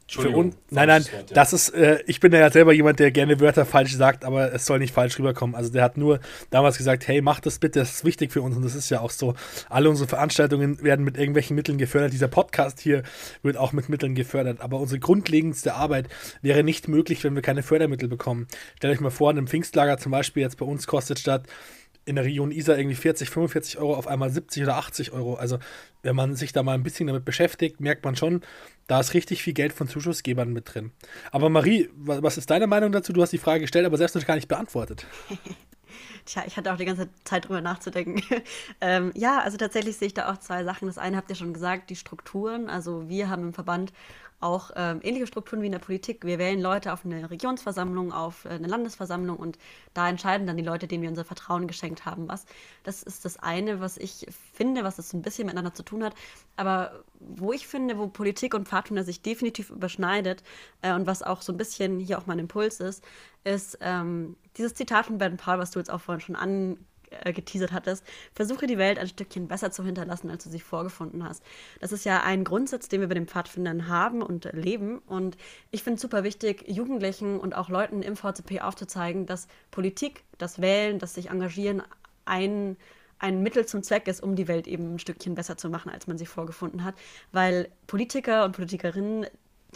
[0.09, 1.35] für uns, nein, nein, Wort, ja.
[1.35, 4.65] das ist, äh, ich bin ja selber jemand, der gerne Wörter falsch sagt, aber es
[4.65, 5.57] soll nicht falsch rüberkommen.
[5.57, 8.57] Also der hat nur damals gesagt, hey, mach das bitte, das ist wichtig für uns
[8.57, 9.35] und das ist ja auch so.
[9.69, 12.13] Alle unsere Veranstaltungen werden mit irgendwelchen Mitteln gefördert.
[12.13, 13.03] Dieser Podcast hier
[13.43, 16.09] wird auch mit Mitteln gefördert, aber unsere grundlegendste Arbeit
[16.41, 18.47] wäre nicht möglich, wenn wir keine Fördermittel bekommen.
[18.77, 21.49] Stellt euch mal vor, ein Pfingstlager zum Beispiel jetzt bei uns kostet statt
[22.07, 25.35] in der Region Isar irgendwie 40, 45 Euro, auf einmal 70 oder 80 Euro.
[25.35, 25.59] Also
[26.03, 28.43] wenn man sich da mal ein bisschen damit beschäftigt, merkt man schon,
[28.87, 30.93] da ist richtig viel Geld von Zuschussgebern mit drin.
[31.33, 33.13] Aber Marie, was ist deine Meinung dazu?
[33.13, 35.07] Du hast die Frage gestellt, aber selbst noch gar nicht beantwortet.
[36.25, 38.21] Tja, ich hatte auch die ganze Zeit drüber nachzudenken.
[38.81, 40.89] ähm, ja, also tatsächlich sehe ich da auch zwei Sachen.
[40.89, 42.69] Das eine habt ihr schon gesagt, die Strukturen.
[42.69, 43.93] Also wir haben im Verband
[44.41, 46.25] auch ähm, ähnliche Strukturen wie in der Politik.
[46.25, 49.59] Wir wählen Leute auf eine Regionsversammlung, auf äh, eine Landesversammlung und
[49.95, 52.45] da entscheiden dann die Leute, denen wir unser Vertrauen geschenkt haben, was.
[52.85, 56.15] Das ist das eine, was ich finde, was es ein bisschen miteinander zu tun hat.
[56.57, 60.43] Aber wo ich finde, wo Politik und Pfadfinder sich definitiv überschneidet
[60.83, 63.05] äh, und was auch so ein bisschen hier auch mein Impuls ist,
[63.45, 66.79] ist ähm, dieses Zitat von Ben Paul, was du jetzt auch vorhin schon an
[67.11, 68.05] äh, geteasert hattest,
[68.35, 71.43] versuche die Welt ein Stückchen besser zu hinterlassen, als du sie vorgefunden hast.
[71.81, 74.99] Das ist ja ein Grundsatz, den wir bei den Pfadfindern haben und leben.
[74.99, 75.37] Und
[75.71, 80.61] ich finde es super wichtig, Jugendlichen und auch Leuten im VCP aufzuzeigen, dass Politik, das
[80.61, 81.83] Wählen, das sich engagieren,
[82.25, 82.77] ein
[83.19, 86.07] ein Mittel zum Zweck ist, um die Welt eben ein Stückchen besser zu machen, als
[86.07, 86.95] man sie vorgefunden hat.
[87.33, 89.27] Weil Politiker und Politikerinnen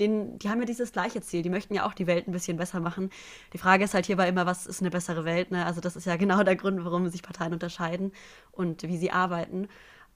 [0.00, 1.42] den, die haben ja dieses gleiche Ziel.
[1.42, 3.10] Die möchten ja auch die Welt ein bisschen besser machen.
[3.52, 5.50] Die Frage ist halt hierbei immer, was ist eine bessere Welt?
[5.50, 5.64] Ne?
[5.66, 8.12] Also das ist ja genau der Grund, warum sich Parteien unterscheiden
[8.52, 9.68] und wie sie arbeiten.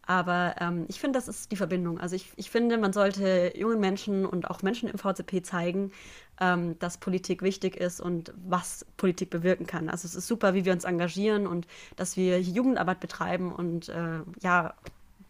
[0.07, 1.99] Aber ähm, ich finde, das ist die Verbindung.
[1.99, 5.93] Also ich, ich finde, man sollte jungen Menschen und auch Menschen im VCP zeigen,
[6.41, 9.89] ähm, dass Politik wichtig ist und was Politik bewirken kann.
[9.89, 11.66] Also es ist super, wie wir uns engagieren und
[11.97, 14.74] dass wir Jugendarbeit betreiben und äh, ja,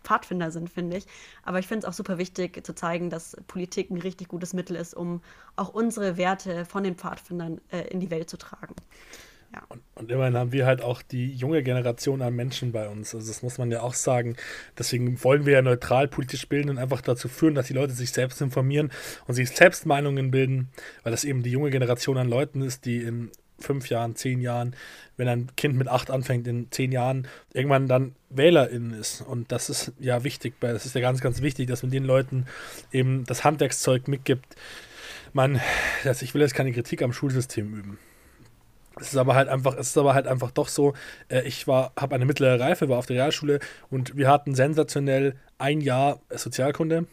[0.05, 1.07] Pfadfinder sind, finde ich.
[1.42, 4.76] Aber ich finde es auch super wichtig zu zeigen, dass Politik ein richtig gutes Mittel
[4.76, 5.22] ist, um
[5.57, 8.74] auch unsere Werte von den Pfadfindern äh, in die Welt zu tragen.
[9.55, 9.62] Ja.
[9.68, 13.14] Und, und, immerhin haben wir halt auch die junge Generation an Menschen bei uns.
[13.14, 14.36] Also das muss man ja auch sagen.
[14.76, 18.11] Deswegen wollen wir ja neutral politisch bilden und einfach dazu führen, dass die Leute sich
[18.11, 18.90] selbst informieren
[19.28, 20.70] und sich selbst Meinungen bilden,
[21.05, 23.30] weil das eben die junge Generation an Leuten ist, die im
[23.64, 24.76] fünf Jahren, zehn Jahren,
[25.16, 29.20] wenn ein Kind mit acht anfängt, in zehn Jahren irgendwann dann Wählerin ist.
[29.22, 32.46] Und das ist ja wichtig, das ist ja ganz, ganz wichtig, dass man den Leuten
[32.92, 34.56] eben das Handwerkszeug mitgibt.
[35.32, 35.60] Man,
[36.04, 37.98] das, ich will jetzt keine Kritik am Schulsystem üben.
[39.00, 40.94] Es ist aber halt einfach, es ist aber halt einfach doch so,
[41.28, 43.58] äh, ich war, habe eine mittlere Reife, war auf der Realschule
[43.90, 47.06] und wir hatten sensationell ein Jahr Sozialkunde.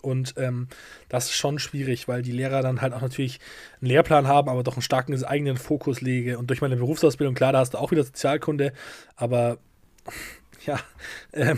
[0.00, 0.68] Und ähm,
[1.08, 3.40] das ist schon schwierig, weil die Lehrer dann halt auch natürlich
[3.80, 6.38] einen Lehrplan haben, aber doch einen starken eigenen Fokus lege.
[6.38, 8.72] Und durch meine Berufsausbildung, klar, da hast du auch wieder Sozialkunde,
[9.16, 9.58] aber
[10.66, 10.78] ja,
[11.32, 11.54] äh,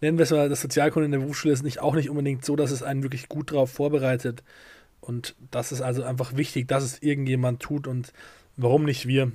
[0.00, 2.56] nennen wir es mal, das Sozialkunde in der Berufsschule ist nicht, auch nicht unbedingt so,
[2.56, 4.42] dass es einen wirklich gut darauf vorbereitet.
[5.00, 8.12] Und das ist also einfach wichtig, dass es irgendjemand tut und
[8.56, 9.32] Warum nicht wir?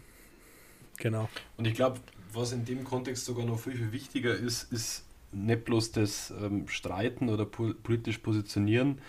[0.98, 1.30] Genau.
[1.58, 2.00] Und ich glaube,
[2.32, 6.68] was in dem Kontext sogar noch viel, viel wichtiger ist, ist nicht bloß das ähm,
[6.68, 9.00] Streiten oder po politisch Positionieren,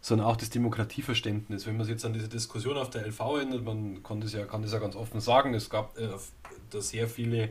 [0.00, 1.66] sondern auch das Demokratieverständnis.
[1.66, 4.44] Wenn man sich jetzt an diese Diskussion auf der LV erinnert, man kann das ja,
[4.44, 6.08] kann das ja ganz offen sagen, es gab äh,
[6.70, 7.50] da sehr viele,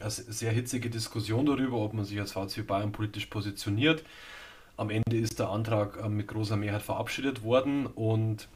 [0.00, 4.04] also sehr hitzige Diskussion darüber, ob man sich als VC Bayern politisch positioniert.
[4.76, 8.48] Am Ende ist der Antrag äh, mit großer Mehrheit verabschiedet worden und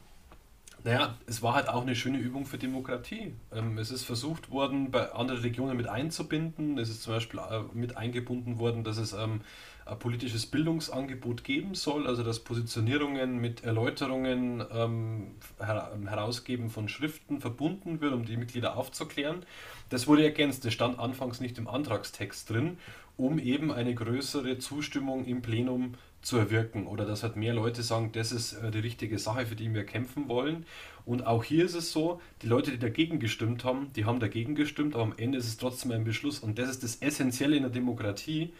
[0.83, 3.33] naja, es war halt auch eine schöne Übung für Demokratie.
[3.53, 6.77] Ähm, es ist versucht worden, bei anderen Regionen mit einzubinden.
[6.77, 9.41] Es ist zum Beispiel äh, mit eingebunden worden, dass es ähm,
[9.89, 17.41] ein politisches Bildungsangebot geben soll, also dass Positionierungen mit Erläuterungen, ähm, her Herausgeben von Schriften
[17.41, 19.45] verbunden wird, um die Mitglieder aufzuklären.
[19.89, 22.77] Das wurde ergänzt, das stand anfangs nicht im Antragstext drin,
[23.17, 27.81] um eben eine größere Zustimmung im Plenum zu zu erwirken oder dass halt mehr Leute
[27.81, 30.65] sagen, das ist äh, die richtige Sache, für die wir kämpfen wollen.
[31.05, 34.55] Und auch hier ist es so, die Leute, die dagegen gestimmt haben, die haben dagegen
[34.55, 36.39] gestimmt, aber am Ende ist es trotzdem ein Beschluss.
[36.39, 38.53] Und das ist das Essentielle in der Demokratie,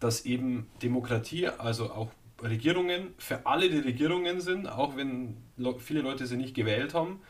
[0.00, 2.10] dass eben Demokratie, also auch
[2.42, 5.36] Regierungen, für alle die Regierungen sind, auch wenn
[5.78, 7.20] viele Leute sie nicht gewählt haben.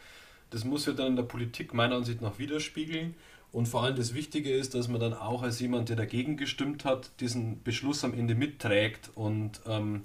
[0.50, 3.14] Das muss ja dann in der Politik meiner Ansicht nach widerspiegeln.
[3.52, 6.84] Und vor allem das Wichtige ist, dass man dann auch als jemand, der dagegen gestimmt
[6.84, 10.02] hat, diesen Beschluss am Ende mitträgt und ähm,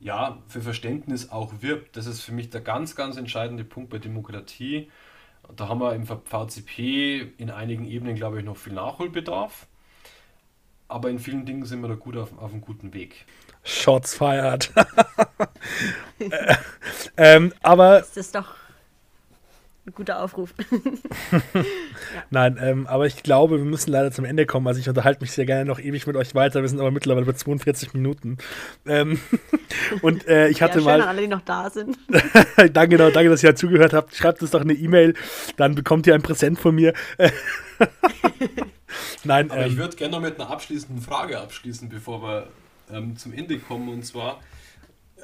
[0.00, 1.96] ja, für Verständnis auch wirbt.
[1.96, 4.90] Das ist für mich der ganz, ganz entscheidende Punkt bei Demokratie.
[5.54, 9.66] Da haben wir im VCP in einigen Ebenen, glaube ich, noch viel Nachholbedarf.
[10.92, 13.24] Aber in vielen Dingen sind wir da gut auf, auf einem guten Weg.
[13.64, 14.70] Shots fired.
[16.18, 16.54] äh,
[17.16, 18.00] ähm, aber.
[18.00, 18.54] Das ist doch
[19.86, 20.52] ein guter Aufruf.
[21.54, 21.64] ja.
[22.28, 24.66] Nein, ähm, aber ich glaube, wir müssen leider zum Ende kommen.
[24.66, 26.60] Also ich unterhalte mich sehr gerne noch ewig mit euch weiter.
[26.60, 28.36] Wir sind aber mittlerweile bei 42 Minuten.
[28.84, 29.18] Ähm,
[30.02, 31.00] und äh, ich hatte ja, mal.
[31.00, 31.96] An alle, die noch da sind.
[32.74, 34.14] danke, genau, danke, dass ihr halt zugehört habt.
[34.14, 35.14] Schreibt uns doch eine E-Mail,
[35.56, 36.92] dann bekommt ihr ein Präsent von mir.
[39.24, 42.48] Nein, aber ähm, ich würde gerne noch mit einer abschließenden Frage abschließen, bevor wir
[42.90, 43.88] ähm, zum Ende kommen.
[43.88, 44.40] Und zwar,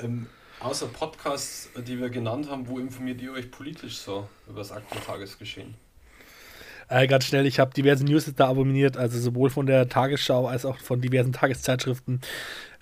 [0.00, 0.26] ähm,
[0.60, 5.04] Außer Podcasts, die wir genannt haben, wo informiert ihr euch politisch so über das aktuelle
[5.04, 5.74] Tagesgeschehen?
[6.88, 10.78] Äh, ganz schnell, ich habe diverse Newsletter abonniert, also sowohl von der Tagesschau als auch
[10.78, 12.20] von diversen Tageszeitschriften.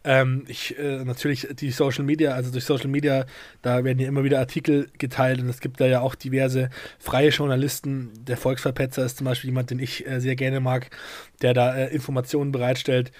[0.06, 3.26] Ähm, ich äh, natürlich die Social Media, also durch Social Media,
[3.62, 7.30] da werden ja immer wieder Artikel geteilt und es gibt da ja auch diverse freie
[7.30, 8.12] Journalisten.
[8.24, 10.90] Der Volksverpetzer ist zum Beispiel jemand, den ich äh, sehr gerne mag,
[11.42, 13.10] der da äh, Informationen bereitstellt.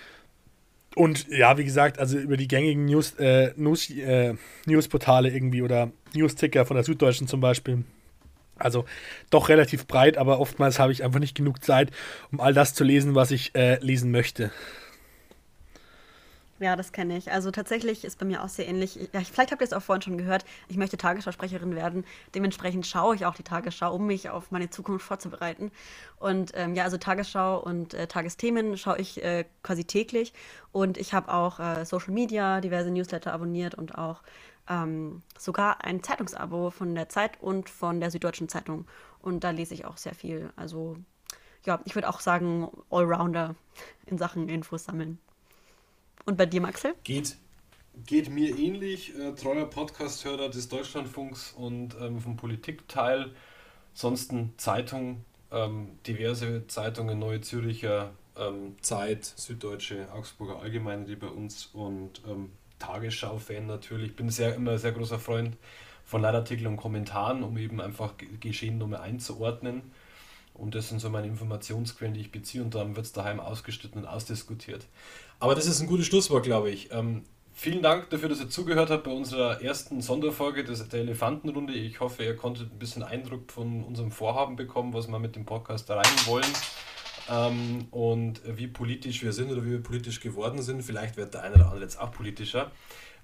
[0.95, 4.34] Und ja, wie gesagt, also über die gängigen News, äh, News, äh,
[4.64, 7.82] Newsportale irgendwie oder Newsticker von der Süddeutschen zum Beispiel.
[8.59, 8.84] Also
[9.30, 11.91] doch relativ breit, aber oftmals habe ich einfach nicht genug Zeit,
[12.30, 14.53] um all das zu lesen, was ich äh, lesen möchte.
[16.59, 17.30] Ja, das kenne ich.
[17.30, 18.96] Also tatsächlich ist bei mir auch sehr ähnlich.
[19.12, 20.46] Ja, vielleicht habt ihr es auch vorhin schon gehört.
[20.68, 22.04] Ich möchte Tagesschausprecherin werden.
[22.34, 25.70] Dementsprechend schaue ich auch die Tagesschau, um mich auf meine Zukunft vorzubereiten.
[26.18, 30.32] Und ähm, ja, also Tagesschau und äh, Tagesthemen schaue ich äh, quasi täglich.
[30.72, 34.22] Und ich habe auch äh, Social Media, diverse Newsletter abonniert und auch
[34.68, 38.86] ähm, sogar ein Zeitungsabo von der Zeit und von der Süddeutschen Zeitung.
[39.20, 40.50] Und da lese ich auch sehr viel.
[40.57, 40.96] Also
[41.64, 43.57] ja, ich würde auch sagen, Allrounder
[44.07, 45.18] in Sachen Infos sammeln.
[46.25, 46.95] Und bei dir, Maxel?
[47.05, 47.37] Geht,
[48.07, 49.17] geht mir ähnlich.
[49.17, 53.33] Äh, treuer Podcast-Hörer des Deutschlandfunks und ähm, vom Politikteil.
[53.93, 61.67] Ansonsten Zeitung, ähm, diverse Zeitungen, Neue Züricher, ähm, Zeit, Süddeutsche, Augsburger Allgemeine, die bei uns
[61.73, 64.11] und ähm, Tagesschau-Fan natürlich.
[64.11, 65.57] Ich bin sehr, immer sehr großer Freund
[66.05, 69.83] von Leitartikeln und Kommentaren, um eben einfach Geschehen nochmal einzuordnen.
[70.57, 74.02] Und das sind so meine Informationsquellen, die ich beziehe und dann wird es daheim ausgestritten
[74.02, 74.86] und ausdiskutiert.
[75.38, 76.90] Aber das ist ein gutes Schlusswort, glaube ich.
[76.92, 81.74] Ähm, vielen Dank dafür, dass ihr zugehört habt bei unserer ersten Sonderfolge des, der Elefantenrunde.
[81.74, 85.44] Ich hoffe, ihr konntet ein bisschen Eindruck von unserem Vorhaben bekommen, was wir mit dem
[85.44, 86.52] Podcast erreichen wollen.
[87.28, 90.82] Ähm, und wie politisch wir sind oder wie wir politisch geworden sind.
[90.82, 92.70] Vielleicht wird der eine oder andere jetzt auch politischer.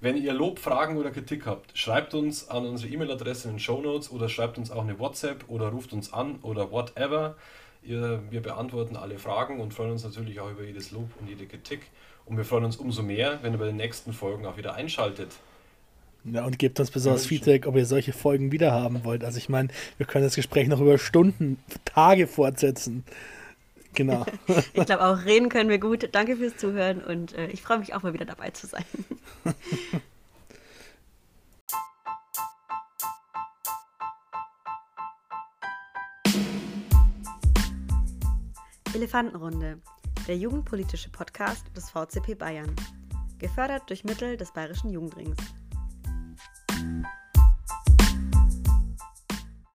[0.03, 3.81] Wenn ihr Lob, Fragen oder Kritik habt, schreibt uns an unsere E-Mail-Adresse in den Show
[3.81, 7.37] Notes oder schreibt uns auch eine WhatsApp oder ruft uns an oder whatever.
[7.85, 11.47] Ihr, wir beantworten alle Fragen und freuen uns natürlich auch über jedes Lob und jede
[11.47, 11.83] Kritik.
[12.27, 15.37] Und wir freuen uns umso mehr, wenn ihr bei den nächsten Folgen auch wieder einschaltet.
[16.25, 19.23] Ja, und gebt uns besonders Feedback, ob ihr solche Folgen wieder haben wollt.
[19.23, 23.05] Also ich meine, wir können das Gespräch noch über Stunden, Tage fortsetzen.
[23.95, 24.25] Genau.
[24.73, 26.09] ich glaube auch, reden können wir gut.
[26.13, 28.85] Danke fürs Zuhören und äh, ich freue mich auch mal wieder dabei zu sein.
[38.95, 39.79] Elefantenrunde,
[40.29, 42.77] der jugendpolitische Podcast des VCP Bayern.
[43.39, 45.39] Gefördert durch Mittel des Bayerischen Jugendrings.